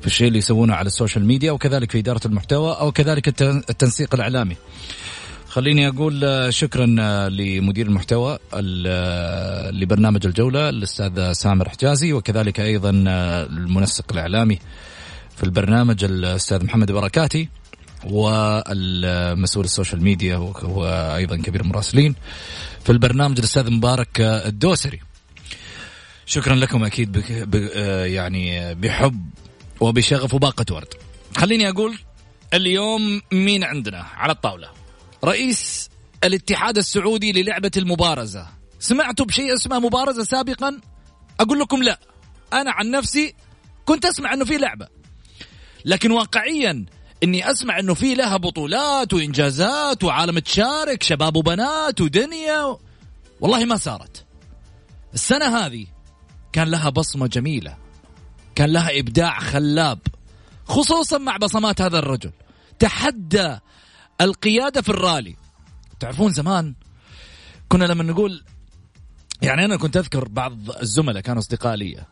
[0.00, 4.14] في الشيء اللي يسوونه على ال social media وكذلك في إدارة المحتوى أو كذلك التنسيق
[4.14, 4.56] الإعلامي.
[5.48, 6.86] خليني أقول شكرا
[7.28, 8.38] لمدير المحتوى
[9.72, 14.58] لبرنامج الجولة الأستاذ سامر حجازي وكذلك أيضا المنسق الإعلامي
[15.36, 17.48] في البرنامج الأستاذ محمد بركاتي
[18.04, 22.14] والمسؤول ال social media وأيضا كبير المراسلين
[22.84, 25.00] في البرنامج الأستاذ مبارك الدوسري.
[26.26, 27.30] شكرا لكم أكيد بك
[28.06, 29.30] يعني بحب
[29.80, 30.94] وبشغف وباقة ورد.
[31.36, 31.98] خليني أقول
[32.54, 34.68] اليوم مين عندنا على الطاولة؟
[35.24, 35.90] رئيس
[36.24, 38.46] الاتحاد السعودي للعبة المبارزة.
[38.78, 40.80] سمعتوا بشيء اسمه مبارزة سابقا؟
[41.40, 42.00] أقول لكم لا.
[42.52, 43.34] أنا عن نفسي
[43.84, 44.88] كنت أسمع إنه في لعبة.
[45.84, 46.86] لكن واقعيا
[47.22, 52.76] إني أسمع إنه في لها بطولات وإنجازات وعالم تشارك شباب وبنات ودنيا.
[53.40, 54.24] والله ما صارت.
[55.14, 55.86] السنة هذه
[56.52, 57.76] كان لها بصمة جميلة.
[58.54, 59.98] كان لها إبداع خلاب
[60.64, 62.32] خصوصا مع بصمات هذا الرجل.
[62.78, 63.58] تحدى
[64.20, 65.36] القيادة في الرالي.
[66.00, 66.74] تعرفون زمان
[67.68, 68.44] كنا لما نقول
[69.42, 72.04] يعني أنا كنت أذكر بعض الزملاء كانوا أصدقاء لي.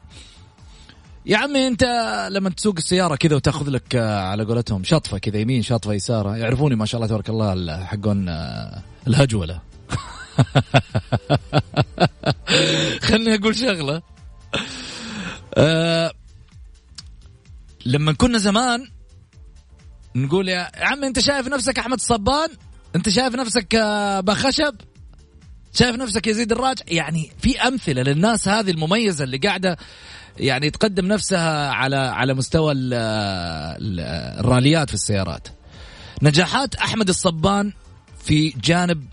[1.26, 1.84] يا عمي انت
[2.30, 6.74] لما تسوق السيارة كذا وتاخذ لك آه، على قولتهم شطفة كذا يمين شطفة يسار يعرفوني
[6.74, 9.60] ما شاء الله تبارك الله حقون آه، الهجولة.
[13.08, 14.02] خلني أقول شغلة.
[15.54, 16.12] أه
[17.86, 18.88] لما كنا زمان
[20.14, 22.48] نقول يا عمي انت شايف نفسك أحمد الصبان؟
[22.96, 24.74] انت شايف نفسك آه، بخشب؟
[25.74, 29.76] شايف نفسك يزيد الراج يعني في أمثلة للناس هذه المميزة اللي قاعدة
[30.38, 32.72] يعني تقدم نفسها على على مستوى
[34.40, 35.48] الراليات في السيارات.
[36.22, 37.72] نجاحات أحمد الصبان
[38.24, 39.04] في جانب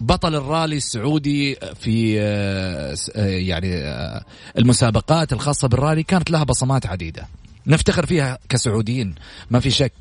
[0.00, 4.24] بطل الرالي السعودي في آه، آه، يعني آه،
[4.58, 7.28] المسابقات الخاصة بالرالي كانت لها بصمات عديدة.
[7.66, 9.14] نفتخر فيها كسعوديين
[9.50, 9.92] ما في شك.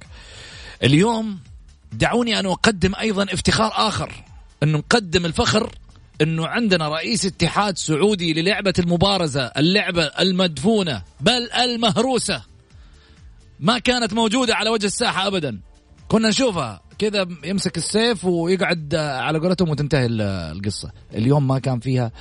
[0.84, 1.39] اليوم
[1.93, 4.24] دعوني أن أقدم أيضا افتخار آخر
[4.63, 5.76] انه نقدم الفخر
[6.22, 12.44] إنه عندنا رئيس اتحاد سعودي للعبة المبارزة اللعبة المدفونة بل المهروسة.
[13.60, 15.60] ما كانت موجودة على وجه الساحة ابدا.
[16.08, 16.82] كنا نشوفها.
[17.00, 20.92] كذا يمسك السيف ويقعد على قولتهم وتنتهي القصة.
[21.16, 22.12] اليوم ما كان فيها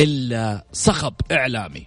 [0.00, 1.86] إلا صخب إعلامي.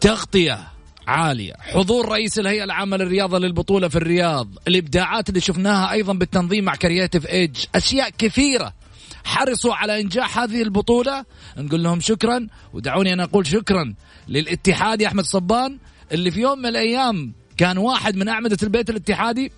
[0.00, 0.68] تغطية
[1.06, 1.54] عالية.
[1.58, 4.48] حضور رئيس الهيئة العامة للرياضة للبطولة في الرياض.
[4.68, 8.74] الإبداعات اللي شفناها أيضا بالتنظيم مع Creative Edge أشياء كثيرة.
[9.24, 11.24] حرصوا على إنجاح هذه البطولة.
[11.56, 12.46] نقول لهم شكرا.
[12.72, 13.94] ودعوني أنا أقول شكرا
[14.28, 15.78] للاتحاد يا أحمد صبان
[16.12, 19.52] اللي في يوم من الأيام كان واحد من أعمدة البيت الاتحادي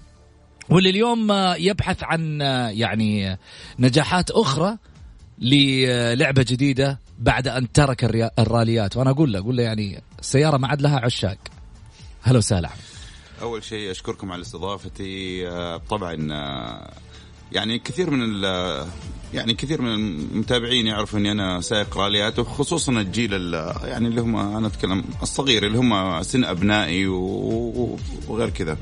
[0.69, 2.41] واللي اليوم يبحث عن
[2.75, 3.39] يعني
[3.79, 4.79] نجاحات أخرى
[5.39, 8.05] للعبة جديدة بعد أن ترك
[8.39, 8.97] الراليات.
[8.97, 11.39] وأنا أقول له أقول له يعني السيارة ما عاد لها عشاق.
[12.23, 12.71] هلا وسهلا.
[13.43, 15.49] أول شيء أشكركم على استضافتي.
[15.49, 16.93] آه، طبعا آه،
[17.53, 18.45] يعني كثير من
[19.35, 24.67] يعني كثير من المتابعين يعرفوا إني أنا سائق راليات وخصوصا الجيل يعني اللي هم أنا
[24.67, 28.77] أتكلم الصغير اللي هم سن أبنائي وغير كذا.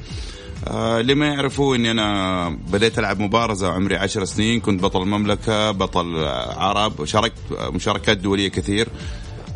[0.69, 5.71] آه اللي ما يعرفوا إني أنا بديت ألعب مبارزة عمري عشر سنين كنت بطل المملكه
[5.71, 6.25] بطل
[6.57, 8.89] عرب شاركت مشاركات دولية كثير.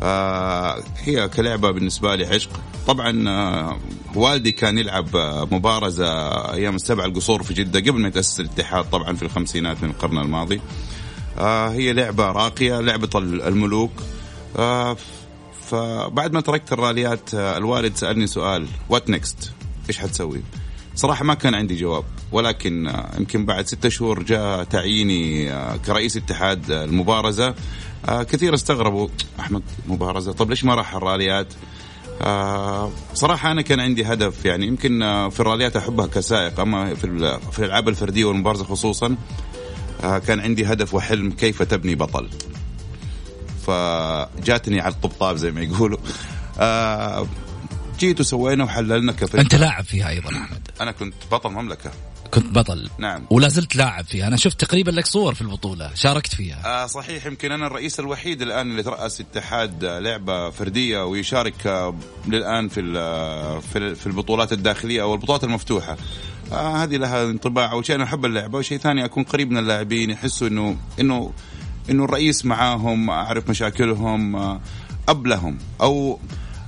[0.03, 2.49] آه هي كلعبة بالنسبة لي عشق.
[2.87, 3.77] طبعا آه
[4.15, 5.07] والدي كان يلعب
[5.51, 6.07] مبارزة
[6.53, 10.61] أيام السبع القصور في جدة قبل ما يتأسس الاتحاد طبعا في الخمسينات من القرن الماضي.
[11.45, 13.91] هي لعبة راقية لعبة الملوك.
[14.57, 14.97] آه
[15.67, 19.51] فبعد ما تركت الراليات آه الوالد سألني سؤال what next
[19.89, 20.41] إيش حتسوي؟
[20.97, 26.17] صراحة ما كان عندي جواب ولكن آه، يمكن بعد ستة شهور جاء تعييني آه، كرئيس
[26.17, 27.55] اتحاد المبارزة.
[28.09, 29.07] آه، كثير استغربوا
[29.39, 31.47] أحمد مبارزة؟ طب ليش ما راح الراليات؟
[33.13, 37.89] صراحة أنا كان عندي هدف يعني يمكن في الراليات أحبها كسائق أما في في الألعاب
[37.89, 39.15] الفردية والمبارزة خصوصا.
[40.01, 42.29] كان عندي هدف وحلم كيف تبني بطل.
[43.67, 45.97] فجاتني على الطبطاب زي ما يقولوا.
[47.99, 50.67] جيت وسوينا وحللنا كفريق أنت لاعب فيها أيضا أحمد.
[50.81, 51.91] أنا كنت بطل مملكة.
[52.33, 52.89] كنت بطل.
[52.99, 53.25] نعم.
[53.29, 54.27] ولا زلت لاعب فيها.
[54.27, 55.91] أنا شفت تقريبا لك صور في البطولة.
[55.95, 56.83] شاركت فيها.
[56.83, 61.95] آه صحيح يمكن أنا الرئيس الوحيد الآن اللي ترأس اتحاد لعبة فردية ويشارك آه
[62.27, 62.81] للآن في
[63.95, 65.97] في البطولات الداخلية أو البطولات المفتوحة.
[66.51, 70.09] آه هذه لها انطباع أول شيء أنا أحب اللعبة وشيء ثاني أكون قريب من اللاعبين
[70.09, 71.31] يحسوا إنه إنه
[71.89, 74.61] إنه الرئيس معاهم أعرف مشاكلهم آه
[75.09, 76.19] أب لهم أو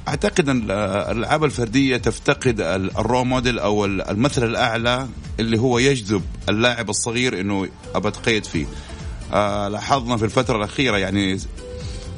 [0.07, 2.61] أعتقد أن الألعاب الفردية تفتقد
[2.99, 5.07] الرو موديل أو المثل الأعلى
[5.39, 8.65] اللي هو يجذب اللاعب الصغير إنه أبى أتقيد فيه.
[9.33, 11.39] آه لاحظنا في الفترة الأخيرة يعني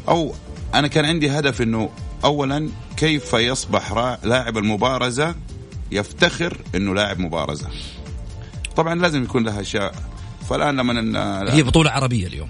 [0.07, 0.33] أو
[0.73, 1.89] أنا كان عندي هدف إنه
[2.23, 5.35] اولا كيف يصبح لاعب المبارزة
[5.91, 7.67] يفتخر إنه لاعب مبارزة.
[8.75, 9.95] طبعا لازم يكون لها اشياء
[10.49, 12.49] فالآن لما هي بطولة عربية اليوم.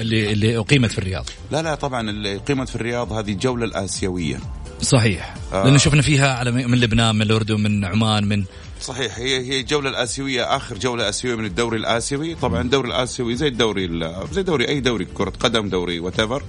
[0.00, 1.24] اللي اللي أقيمت في الرياض.
[1.50, 4.40] لا لا طبعا اللي اقيمت في الرياض هذه الجولة الآسيوية.
[4.82, 5.34] صحيح.
[5.52, 5.64] آه.
[5.64, 8.44] لأنه شفنا فيها على من لبنان من الأردن من عمان من
[8.80, 12.34] صحيح هي هي الجولة الآسيوية آخر جولة آسيوية من الدوري الآسيوي.
[12.34, 13.88] طبعا الدوري الآسيوي زي الدوري
[14.32, 16.42] زي دوري أي دوري كرة قدم دوري وات آه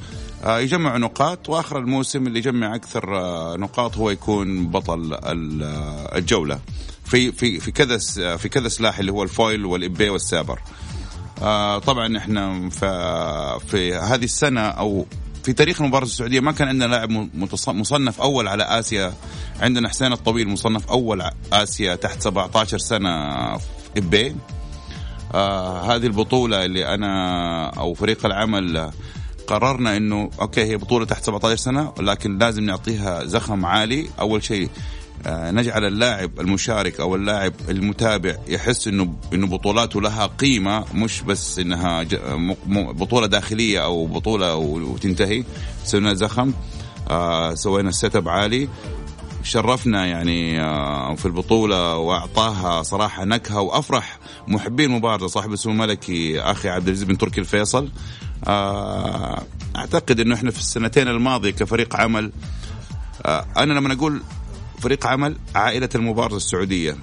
[0.48, 6.60] يجمع نقاط وآخر الموسم اللي يجمع أكثر آه نقاط هو يكون بطل آه، الجولة.
[7.06, 7.98] في في في كذا
[8.38, 10.60] في كذا سلاح اللي هو الفويل والإبي والسابر.
[11.42, 15.06] آه طبعا إحنا في, في هذه السنة أو
[15.44, 17.30] في تاريخ المباراة السعودية ما كان عندنا لاعب
[17.68, 19.14] مصنف أول على آسيا.
[19.60, 23.10] عندنا حسين الطويل مصنف أول آسيا تحت 17 سنة
[23.58, 24.36] في إبي.
[25.34, 28.92] آه هذه البطولة اللي أنا أو فريق العمل
[29.48, 34.10] قررنا إنه okay هي بطولة تحت 17 سنة ولكن لازم نعطيها زخم عالي.
[34.20, 34.70] أول شيء
[35.26, 41.60] آه، نجعل اللاعب المشارك أو اللاعب المتابع يحس إنه إنه بطولاته لها قيمة مش بس
[41.60, 42.06] إنها
[42.92, 45.44] بطولة داخلية أو بطولة وتنتهي.
[45.84, 46.54] سوينا زخم
[47.10, 48.70] آه، سوينا setup عالي.
[49.44, 56.70] شرفنا يعني آه، في البطولة وأعطاها صراحة نكهة وأفرح محبي المبارزة صاحب السمو الملكي أخي
[56.70, 57.90] عبد العزيز بن تركي الفيصل.
[59.76, 62.32] أعتقد أنه إحنا في السنتين الماضية كفريق عمل
[63.58, 64.22] أنا لما أقول
[64.80, 66.98] فريق عمل عائلة المبارزة السعودية.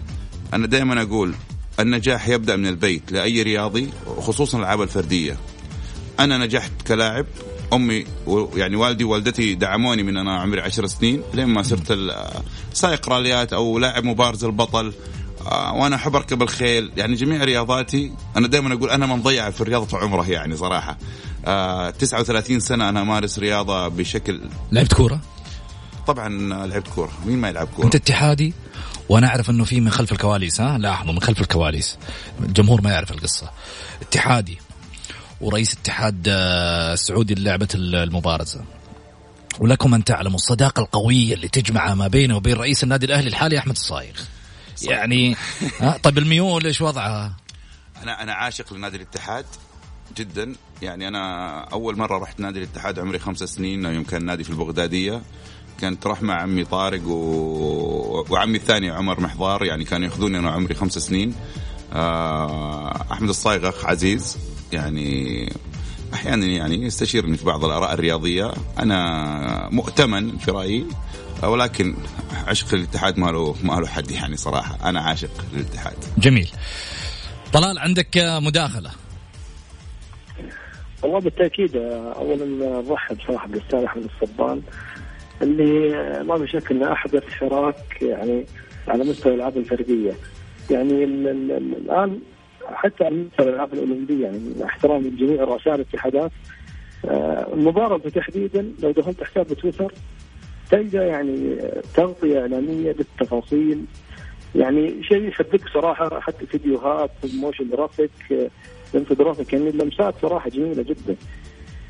[0.54, 1.34] أنا دائما أقول
[1.80, 5.36] النجاح يبدأ من البيت لأي رياضي وخصوصا الألعاب الفردية.
[6.20, 7.26] أنا نجحت كلاعب
[7.72, 8.06] أمي
[8.54, 11.98] يعني والدي ووالدتي دعموني من أنا عمري عشر سنين لين ما صرت
[12.72, 14.92] سائق راليات أو لاعب مبارز البطل.
[15.46, 16.92] آه، وأنا أحب أركب الخيل.
[16.96, 20.98] يعني جميع رياضاتي أنا دائما أقول أنا من ضيع في الرياضة عمره يعني صراحة.
[21.98, 24.40] 39 آه، سنة أنا أمارس رياضة بشكل
[24.72, 25.20] لعبت كورة؟
[26.06, 26.28] طبعا
[26.66, 27.12] لعبت كورة.
[27.26, 28.54] مين ما يلعب كورة؟ أنت اتحادي؟
[29.08, 31.98] وأنا أعرف إنه في من خلف الكواليس ها؟ لاحظوا من خلف الكواليس.
[32.40, 33.50] الجمهور ما يعرف القصة.
[34.02, 34.58] اتحادي.
[35.40, 38.60] ورئيس اتحاد آه، السعودي للعبة المبارزة.
[39.60, 43.76] ولكم أن تعلموا الصداقة القوية اللي تجمع ما بينه وبين رئيس النادي الأهلي الحالي أحمد
[43.76, 44.14] الصايغ.
[44.82, 45.36] يعني
[46.04, 47.36] طيب الميول إيش وضعها؟
[48.02, 49.46] أنا أنا عاشق لنادي الاتحاد
[50.16, 50.54] جدا.
[50.82, 55.22] يعني أنا أول مرة رحت نادي الاتحاد عمري خمس سنين يوم كان نادي في البغدادية.
[55.80, 58.26] كنت راح مع عمي طارق و...
[58.30, 61.34] وعمي الثاني عمر محضار يعني كانوا يأخذوني أنا عمري خمس سنين.
[61.92, 64.38] آه، أحمد الصايغ أخ عزيز
[64.72, 65.52] يعني
[66.14, 68.52] أحيانا يعني يستشيرني في بعض الآراء الرياضية.
[68.78, 70.86] أنا مؤتمن في رأيي.
[71.42, 71.94] ولكن
[72.46, 74.88] عشق الاتحاد ما له ما له حد يعني صراحة.
[74.88, 75.96] أنا عاشق للاتحاد.
[76.18, 76.48] جميل.
[77.52, 78.90] طلال عندك مداخلة؟
[81.02, 82.44] والله بالتأكيد اولا
[82.88, 84.62] نرحب صراحة بالأستاذ أحمد الصبان
[85.42, 85.92] اللي
[86.24, 88.46] ما في شك إنه احدث حراك يعني
[88.88, 90.12] على مستوى الألعاب الفردية.
[90.70, 92.20] يعني الآن
[92.74, 96.32] حتى على مستوى الألعاب الأولمبية يعني مع احترامي لجميع رؤساء الاتحادات
[97.04, 99.92] آه، المباراة تحديدا لو دخلت حساب تويتر
[100.70, 101.56] تلقى يعني
[101.94, 103.84] تغطية إعلامية بالتفاصيل.
[104.54, 108.50] يعني شيء يحبك صراحة حتى فيديوهات motion graphic
[108.94, 111.16] infographic يعني اللمسات صراحة جميلة جدا.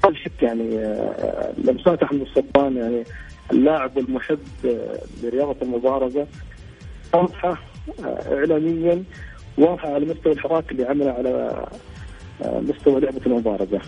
[0.04, 3.04] ما شك يعني آه، لمسات أحمد الصبان يعني
[3.52, 6.26] اللاعب المحب آه، لرياضة المبارزة.
[7.14, 7.58] واضحة
[8.32, 9.04] اعلاميا
[9.58, 11.66] واضحة على مستوى الحراك اللي عمله على
[12.44, 13.80] مستوى لعبة المبارزة.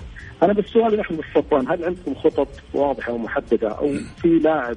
[0.42, 4.76] أنا بس سؤالي لأحمد الصبان هل عندكم خطط واضحة ومحددة أو في لاعب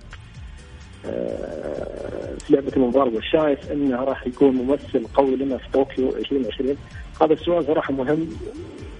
[1.06, 6.78] آه، في لعبة المبارزه شايف إنه راح يكون ممثل قوي لنا في طوكيو 2020
[7.22, 8.30] هذا السؤال صراحة مهم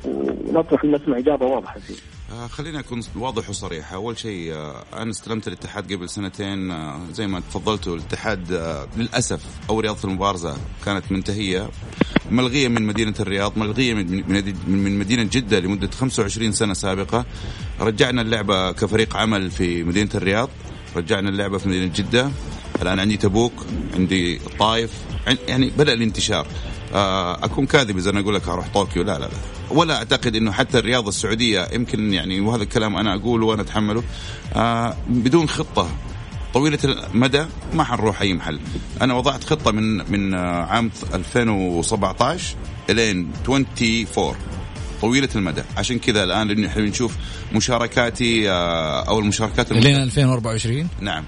[0.06, 2.15] ونطرح نسمع إجابة واضحة فيه.
[2.32, 7.28] آه خليني أكون واضح وصريح، أول شيء آه أنا استلمت الاتحاد قبل سنتين آه زي
[7.28, 8.52] ما تفضلتوا الاتحاد
[8.98, 11.70] للأسف أو رياضة المبارزة كانت منتهية
[12.32, 17.26] ملغية من مدينة الرياض، ملغية من مدينه جدة لمدة 25 سنة سابقة.
[17.80, 20.50] رجعنا اللعبه كفريق عمل في مدينة الرياض،
[20.96, 22.32] رجعنا اللعبه في مدينة جدة،
[22.82, 23.54] الآن عندي تبوك،
[23.94, 24.92] عندي الطايف،
[25.48, 26.48] يعني بدأ الانتشار.
[27.44, 30.80] أكون كاذب إذا أنا أقول لك أروح طوكيو لا لا لا ولا أعتقد إنه حتى
[30.80, 34.04] الرياضه السعودية يمكن يعني وهذا الكلام أنا أقوله وأنا أتحمله
[34.56, 35.90] آه، بدون خطة
[36.54, 38.60] طويلة المدى ما حنروح أي محل.
[39.02, 42.56] أنا وضعت خطة من من آه، عام 2017
[42.90, 44.36] إلين 24
[45.02, 45.62] طويلة المدى.
[45.78, 47.16] عشان كذا الآن لأنه إحنا بنشوف
[47.54, 51.24] مشاركاتي أو المشاركات إلين 2024 نعم.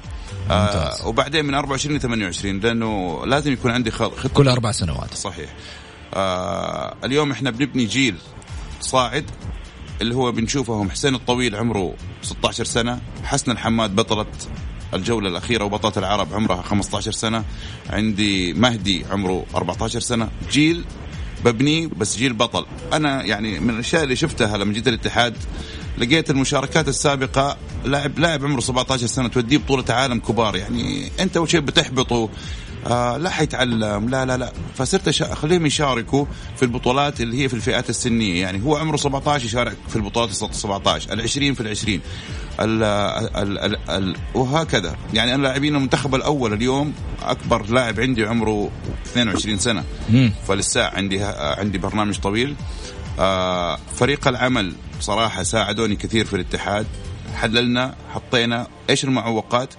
[0.52, 4.30] آه وبعدين من 24 ل 28 لأنه لازم يكون عندي خطة.
[4.30, 5.14] كل أربع سنوات.
[5.14, 5.50] صحيح.
[6.14, 8.16] آه اليوم إحنا بنبني جيل
[8.82, 9.26] صاعد
[10.02, 14.26] اللي هو بنشوفهم حسين الطويل عمره 16 سنة حسن الحماد بطلة
[14.94, 17.44] الجولة الأخيرة وبطلة العرب عمرها 15 سنة
[17.90, 20.30] عندي مهدي عمره 14 سنة.
[20.52, 20.86] جيل
[21.46, 22.66] ببنيه بس جيل بطل.
[22.94, 25.36] أنا يعني من الأشياء اللي شفتها لما جيت الاتحاد
[25.98, 30.56] لقيت المشاركات السابقة لاعب لاعب عمره 17 سنة توديه بطولة عالم كبار.
[30.56, 32.30] يعني أنت اول شيء بتحبطه؟
[32.88, 34.10] آه لا حيتعلم.
[34.10, 34.52] لا لا لا.
[34.76, 35.34] فصرت أشا...
[35.34, 36.26] اخليهم يشاركوا
[36.56, 38.42] في البطولات اللي هي في الفئات السنية.
[38.42, 42.00] يعني هو عمره 17 يشارك في البطولات 17 ال 20 في ال 20
[42.60, 44.96] ال ال ال ال وهكذا.
[45.14, 48.70] يعني أنا لاعبين المنتخب الأول اليوم أكبر لاعب عندي عمره
[49.06, 49.84] 22 سنة.
[50.48, 52.56] فلسه عندي عندي برنامج طويل.
[53.20, 56.86] آه فريق العمل صراحة ساعدوني كثير في الاتحاد.
[57.36, 59.74] حللنا حطينا إيش المعوقات؟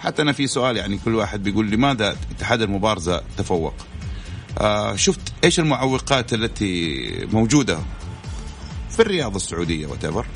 [0.00, 3.74] حتى أنا في سؤال يعني كل واحد بيقول لماذا اتحاد المبارزة تفوق؟
[4.60, 7.78] آه شفت إيش المعوقات التي موجودة
[8.90, 10.26] في الرياضه السعودية وتبر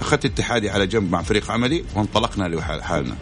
[0.00, 3.16] أخذت اتحادي على جنب مع فريق عملي وانطلقنا لحالنا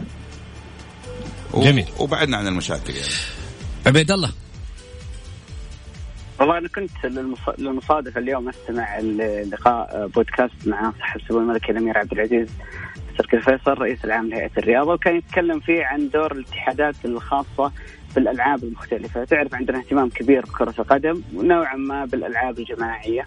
[1.55, 1.85] جميل.
[1.99, 3.13] وبعدنا عن المشاكل يعني.
[3.85, 4.31] عبيد الله.
[6.39, 7.05] والله أنا كنت
[7.57, 8.99] للمصادفه اليوم أستمع
[9.51, 12.47] لقاء بودكاست مع صاحب سمو الملك الأمير عبد العزيز.
[13.17, 17.71] تركي الفيصل رئيس العام لهيئة الرياضة وكان يتكلم فيه عن دور الاتحادات الخاصة
[18.15, 23.25] بالألعاب المختلفة، تعرف عندنا اهتمام كبير بكرة القدم ونوعا ما بالألعاب الجماعية.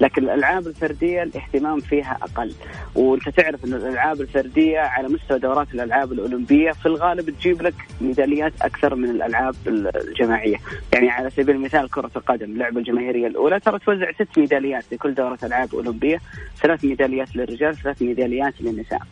[0.00, 2.52] لكن الألعاب الفردية الاهتمام فيها أقل.
[2.94, 8.52] وأنت تعرف إن الألعاب الفردية على مستوى دورات الألعاب الأولمبية في الغالب تجيب لك ميداليات
[8.62, 10.56] أكثر من الألعاب الجماعية.
[10.92, 15.38] يعني على سبيل المثال كرة القدم اللعبه الجماهيرية الأولى ترى توزع ست ميداليات لكل دورة
[15.42, 16.20] ألعاب أولمبية
[16.62, 19.02] ثلاث ميداليات للرجال ثلاث ميداليات للنساء.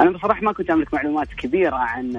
[0.00, 2.12] أنا بصراحة ما كنت أملك معلومات كبيرة عن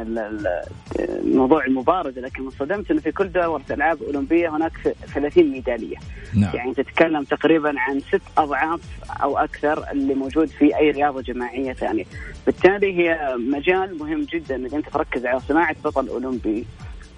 [1.26, 4.72] موضوع المبارزه لكن انصدمت إنه في كل دوره ألعاب أولمبية هناك
[5.14, 5.98] 30 ميدالية.
[6.34, 6.56] نعم.
[6.56, 8.82] يعني تتكلم تقريبا عن ست أضعاف
[9.24, 12.04] أو أكثر اللي موجود في أي رياضة جماعية ثانية.
[12.46, 16.66] بالتالي هي مجال مهم جدا إنك أنت تركز على صناعة بطل أولمبي.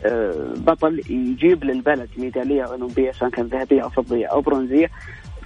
[0.06, 4.90] آه، بطل يجيب للبلد ميدالية أولمبية سواء كان ذهبية أو فضية أو برونزية.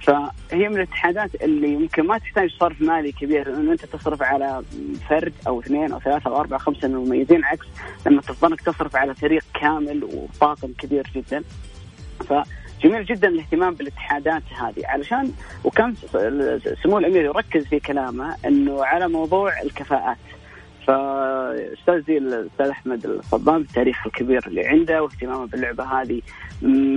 [0.00, 4.62] فهي من الاتحادات اللي يمكن ما تحتاج صرف مالي كبير انه أنت تصرف على
[5.08, 7.66] فرد أو اثنين أو ثلاثة أو أربعة خمسة من المميزين عكس
[8.06, 11.44] لما تضطرك تصرف على فريق كامل وطاقم كبير جدا.
[12.20, 15.32] فجميل جدا الاهتمام بالاتحادات هذه علشان
[15.64, 15.94] وكان
[16.82, 20.16] سمو الأمير يركز في كلامه إنه على موضوع الكفاءات.
[20.90, 26.22] فاستاذ زي الأستاذ أحمد الصبان بالتاريخ الكبير اللي عنده واهتمامه باللعبة هذه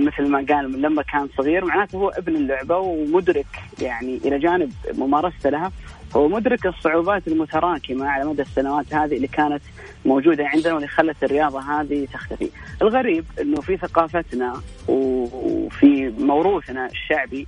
[0.06, 3.46] مثل ما قال من لما كان صغير معناته هو ابن اللعبة ومدرك
[3.82, 5.72] يعني إلى جانب ممارسته لها
[6.16, 9.62] هو مدرك الصعوبات المتراكمة على مدى السنوات هذه اللي كانت
[10.04, 12.50] موجودة عندنا واللي خلت الرياضة هذه تختفي.
[12.82, 17.46] الغريب إنه في ثقافتنا وفي موروثنا الشعبي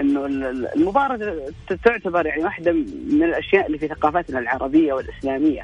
[0.00, 0.26] إنه
[0.76, 1.38] المباراة
[1.84, 2.72] تعتبر يعني واحدة
[3.10, 5.62] من الأشياء اللي في ثقافتنا العربية والإسلامية.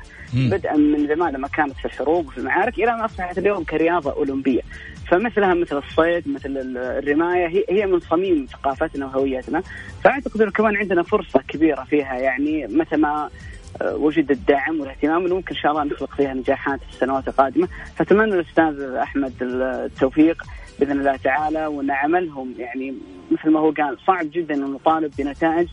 [0.51, 4.61] بدءا من زمان لما كانت في الحروب وفي المعارك إلى ان أصبحت اليوم كرياضة أولمبية.
[5.09, 9.63] فمثلها مثل الصيد مثل الرماية هي هي من صميم ثقافتنا وهويتنا.
[10.05, 12.15] فأعتقد إنه كمان عندنا فرصة كبيرة فيها.
[12.15, 13.31] يعني متى ما
[13.83, 17.69] آه، وجد الدعم والاهتمام انه ممكن إن شاء الله نخلق فيها نجاحات في السنوات القادمة.
[17.97, 20.43] فأتمنى الأستاذ أحمد التوفيق.
[20.81, 22.95] بإذن الله تعالى وإن عملهم يعني
[23.31, 25.69] مثل ما هو قال صعب جدا إنه نطالب بنتائج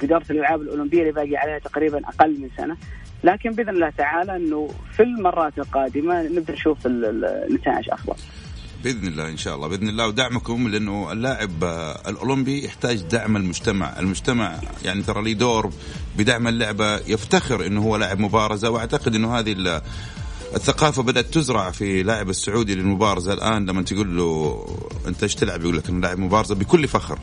[0.00, 2.76] في دورة الألعاب الأولمبية اللي باقي عليها تقريبا أقل من سنة.
[3.24, 8.14] لكن بإذن الله تعالى إنه في المرات القادمة نبدأ نشوف النتائج أفضل.
[8.84, 9.68] بإذن الله إن شاء الله.
[9.68, 10.08] بإذن الله.
[10.08, 11.64] ودعمكم لأنه اللاعب
[12.08, 15.70] الأولمبي يحتاج دعم المجتمع، المجتمع يعني ترى لي دور
[16.18, 16.96] بدعم اللعبة.
[16.96, 19.52] يفتخر إنه هو لاعب مبارزة وأعتقد إنه هذه
[20.54, 23.32] الثقافة بدأت تزرع في لاعب السعودي للمبارزة.
[23.32, 24.66] الآن لما تقول له
[25.06, 27.18] أنت إيش تلعب؟ يقول لك أنا لاعب مبارزة بكل فخر.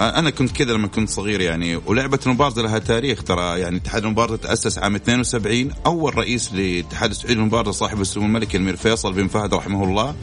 [0.00, 1.76] أنا كنت كذا لما كنت صغير يعني.
[1.76, 3.60] ولعبة المبارزة لها تاريخ ترى.
[3.60, 8.76] يعني اتحاد المبارزة تأسس عام 72 أول رئيس لاتحاد السعودي للمبارزة صاحب السمو الملكي الأمير
[8.76, 10.14] فيصل بن فهد رحمه الله.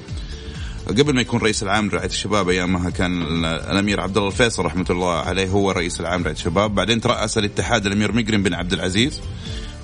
[0.88, 5.14] قبل ما يكون رئيس العام لرعاية الشباب أيامها كان الأمير عبد الله الفيصل رحمة الله
[5.14, 5.48] عليه.
[5.48, 6.76] هو رئيس العام لرعاية الشباب.
[6.76, 9.22] بعدين ترأس الاتحاد الأمير مقرن بن عبد العزيز.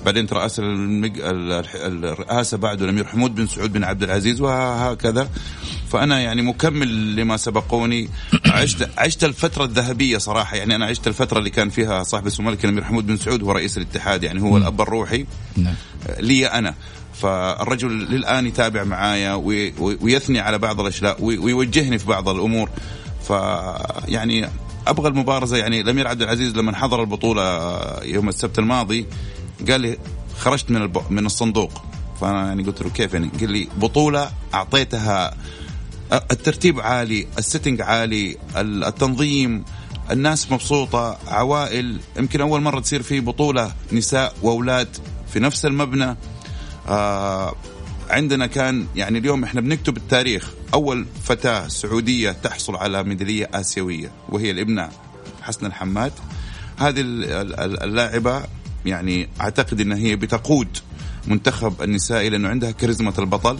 [0.05, 1.19] بعدين ترأس المج...
[1.23, 5.29] الرئاسة بعده الأمير حمود بن سعود بن عبد العزيز وهكذا.
[5.89, 8.09] فأنا يعني مكمل لما سبقوني.
[8.45, 10.57] عشت عشت الفترة الذهبية صراحة.
[10.57, 13.51] يعني أنا عشت الفترة اللي كان فيها صاحب السمو الملك الأمير حمود بن سعود هو
[13.51, 14.23] رئيس الاتحاد.
[14.23, 15.25] يعني هو الأب الروحي.
[15.57, 15.73] نعم.
[16.19, 16.75] لي أنا.
[17.13, 19.33] فالرجل للآن يتابع معايا
[19.77, 22.69] ويثني على بعض الأشياء ويوجهني في بعض الأمور.
[23.27, 24.49] فيعني
[24.87, 25.57] أبغى المبارزة.
[25.57, 27.43] يعني الأمير عبد العزيز لما حضر البطولة
[28.03, 29.05] يوم السبت الماضي
[29.69, 29.97] قال لي
[30.37, 31.01] خرجت من الب...
[31.09, 31.81] من الصندوق
[32.21, 35.37] فأنا يعني قلت له كيف يعني؟ قال لي بطولة أعطيتها
[36.11, 39.63] الترتيب عالي، السيتنج عالي، التنظيم،
[40.11, 44.97] الناس مبسوطة، عوائل، يمكن أول مرة تصير في بطولة نساء وأولاد
[45.33, 46.15] في نفس المبنى.
[46.87, 47.55] آه
[48.09, 54.51] عندنا كان يعني اليوم إحنا بنكتب التاريخ أول فتاة سعودية تحصل على ميدالية آسيوية وهي
[54.51, 54.89] الإبنة
[55.41, 56.11] حسن الحماد
[56.77, 57.01] هذه
[57.83, 58.43] اللاعبة
[58.85, 60.67] يعني أعتقد إن هي بتقود
[61.27, 63.57] منتخب النسائي لأنه عندها كاريزما البطل.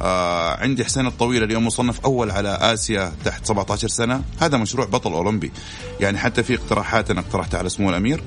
[0.00, 4.22] آه عندي حسين الطويل اليوم مصنف أول على آسيا تحت 17 سنة.
[4.40, 5.52] هذا مشروع بطل أولمبي.
[6.00, 8.22] يعني حتى في اقتراحات أنا اقترحتها على سمو الأمير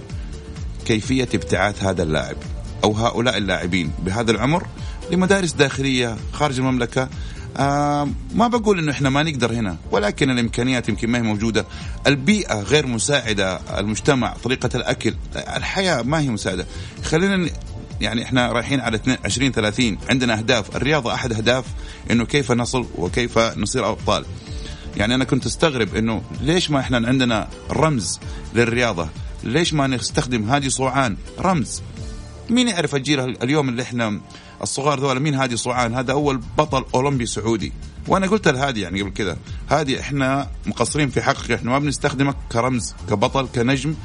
[0.86, 2.36] كيفية ابتعاث هذا اللاعب
[2.84, 4.68] أو هؤلاء اللاعبين بهذا العمر
[5.12, 7.10] لمدارس داخلية خارج المملكة
[7.58, 11.66] آه ما بقول إنه إحنا ما نقدر هنا ولكن الإمكانيات يمكن ما هي موجودة.
[12.08, 16.66] البيئة غير مساعدة المجتمع طريقة الأكل الحياة ما هي مساعدة.
[17.04, 17.50] خلينا
[18.02, 20.76] يعني إحنا رايحين على 20 30 عندنا أهداف.
[20.76, 21.66] الرياضة أحد أهداف
[22.12, 24.26] إنه كيف نصل وكيف نصير أبطال.
[24.98, 28.20] يعني أنا كنت أستغرب إنه ليش ما إحنا عندنا رمز
[28.56, 29.10] للرياضة؟
[29.44, 31.82] ليش ما نستخدم هادي صوعان؟ رمز.
[32.50, 34.22] مين يعرف الجيل اليوم اللي إحنا
[34.62, 37.74] الصغار ذولا؟ مين هادي صوعان؟ هذا أول بطل أولمبي سعودي.
[38.08, 39.38] وأنا قلت لهادي يعني قبل كذا
[39.70, 43.96] هادي إحنا مقصرين في حقك إحنا ما بنستخدمك كرمز كبطل كنجم.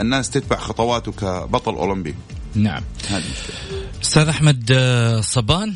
[0.00, 2.14] الناس تتبع خطواته كبطل أولمبي.
[2.54, 2.82] نعم.
[4.02, 5.74] أستاذ أحمد آه، صبان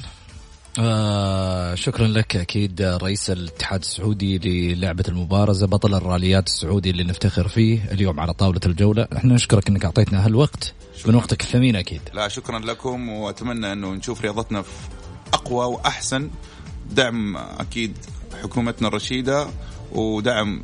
[0.78, 7.84] آه شكرا لك أكيد رئيس الاتحاد السعودي للعبة المبارزة بطل الراليات السعودي اللي نفتخر فيه
[7.92, 9.08] اليوم على طاولة الجولة.
[9.16, 10.74] إحنا نشكرك إنك أعطيتنا هالوقت.
[11.06, 12.00] من وقتك الثمين أكيد.
[12.14, 14.70] لا شكرا لكم وأتمنى أنه نشوف رياضتنا في
[15.32, 16.30] أقوى وأحسن.
[16.90, 17.96] دعم أكيد
[18.42, 19.46] حكومتنا الرشيدة
[19.92, 20.62] ودعم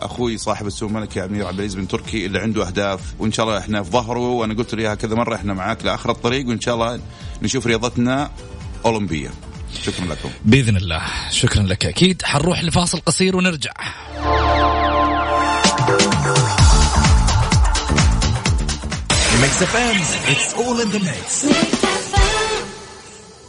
[0.00, 3.58] أخوي صاحب السوق الملكي أمير عبد العزيز بن تركي اللي عنده أهداف وإن شاء الله
[3.58, 4.28] إحنا في ظهره.
[4.28, 7.00] وأنا قلت له اياها كذا مرة إحنا معاك لآخر الطريق وإن شاء الله
[7.42, 8.30] نشوف رياضتنا
[8.84, 9.30] أولمبية.
[9.82, 10.30] شكرا لكم.
[10.44, 11.02] بإذن الله.
[11.30, 11.86] شكرا لك.
[11.86, 13.72] أكيد حنروح لفاصل قصير ونرجع.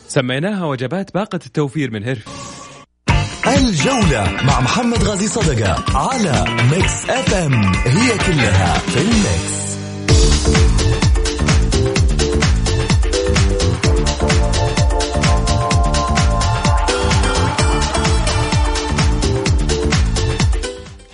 [0.07, 2.30] سميناها وجبات باقة التوفير من Herfy
[3.47, 9.59] الجولة مع محمد غازي صدقة على Mix FM هي كلها في ال mix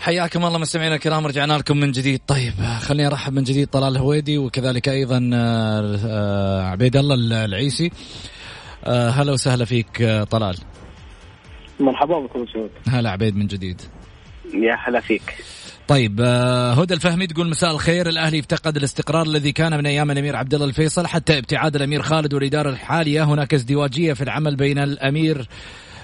[0.06, 2.22] حياكم الله مستمعينا الكرام رجعنا لكم من جديد.
[2.28, 7.92] طيب خليني ارحب من جديد طلال الهويدي وكذلك أيضا آه، آه، عبيد الله العيسي.
[8.86, 10.58] آه، هلا وسهلا فيك طلال.
[11.80, 13.82] مرحبا بكم سعود هلا عبيد من جديد.
[14.54, 15.36] يا هلا فيك.
[15.88, 16.22] طيب
[16.78, 20.66] هدى الفهمي تقول مساء الخير الأهلي افتقد الاستقرار الذي كان من أيام الأمير عبد الله
[20.66, 23.24] الفيصل حتى ابتعاد الأمير خالد والإدارة الحالية.
[23.24, 25.48] هناك ازدواجية في العمل بين الأمير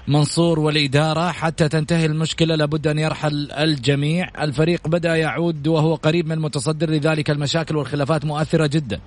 [0.08, 1.32] منصور والإدارة.
[1.32, 4.43] حتى تنتهي المشكلة لابد أن يرحل الجميع.
[4.43, 8.99] الفريق بدأ يعود وهو قريب من المتصدر لذلك المشاكل والخلافات مؤثرة جدا.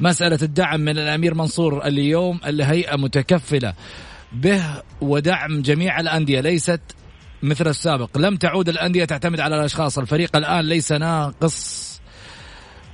[0.00, 3.74] مسألة الدعم من الأمير منصور اليوم الهيئة متكفلة
[4.32, 4.62] به
[5.00, 6.40] ودعم جميع الأندية.
[6.40, 6.80] ليست
[7.42, 8.18] مثل السابق.
[8.18, 9.98] لم تعود الأندية تعتمد على الأشخاص.
[9.98, 12.00] الفريق الآن ليس ناقص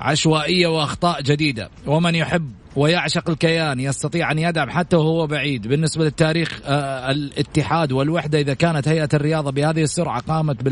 [0.01, 1.71] عشوائية وأخطاء جديدة.
[1.87, 5.69] ومن يحب ويعشق الكيان يستطيع أن يدعم حتى وهو بعيد.
[5.69, 10.63] بالنسبة للتاريخ آه، الاتحاد والوحدة إذا كانت هيئة الرياضة بهذه السرعة قامت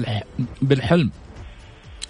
[0.63, 1.11] بالحلم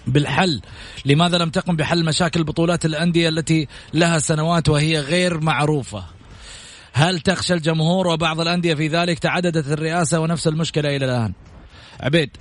[0.07, 0.61] بالحل.
[1.05, 6.03] لماذا لم تقم بحل مشاكل بطولات الأندية التي لها سنوات وهي غير معروفة؟
[6.93, 11.33] هل تخشى الجمهور وبعض الأندية في ذلك؟ تعددت الرئاسة ونفس المشكلة إلى الآن.
[11.99, 12.37] عبيد.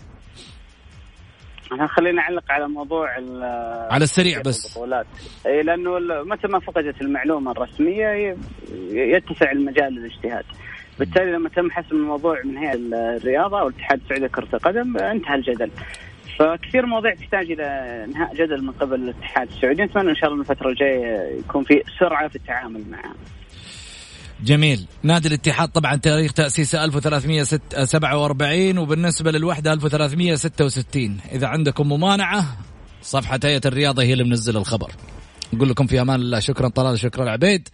[1.73, 3.11] إحنا خلينا نعلق على موضوع
[3.91, 4.77] على السريع بس.
[4.77, 5.07] البطولات
[5.47, 8.37] اي لأنه متى ما فقدت المعلومة الرسمية
[8.91, 10.45] يتسع المجال للاجتهاد.
[10.99, 12.75] بالتالي لما تم حسم الموضوع من هيئة
[13.17, 15.71] الرياضة أو الاتحاد السعودي لكرة القدم انتهى الجدل.
[16.39, 17.65] فكثير مواضيع تحتاج إلى
[18.05, 19.83] إنهاء جدل من قبل الاتحاد السعودي.
[19.83, 23.15] نتمنى إن شاء الله الفترة الجاية يكون في سرعة في التعامل معها
[24.45, 24.87] جميل.
[25.03, 32.57] نادي الاتحاد طبعا تاريخ تأسيسه 1347 وبالنسبة للوحدة 1366 إذا عندكم ممانعة
[33.03, 34.93] صفحة هيئة الرياضة هي اللي منزل الخبر.
[35.53, 37.69] نقول لكم في أمان الله شكرا طلال شكرا عبيد.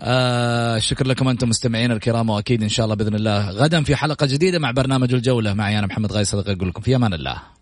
[0.00, 3.50] آه شكرا لكم أنتم مستمعين الكرام وأكيد إن شاء الله بإذن الله.
[3.50, 5.54] غدا في حلقة جديدة مع برنامج الجولة.
[5.54, 7.55] معي أنا محمد غايس أقول لكم في أمان الله.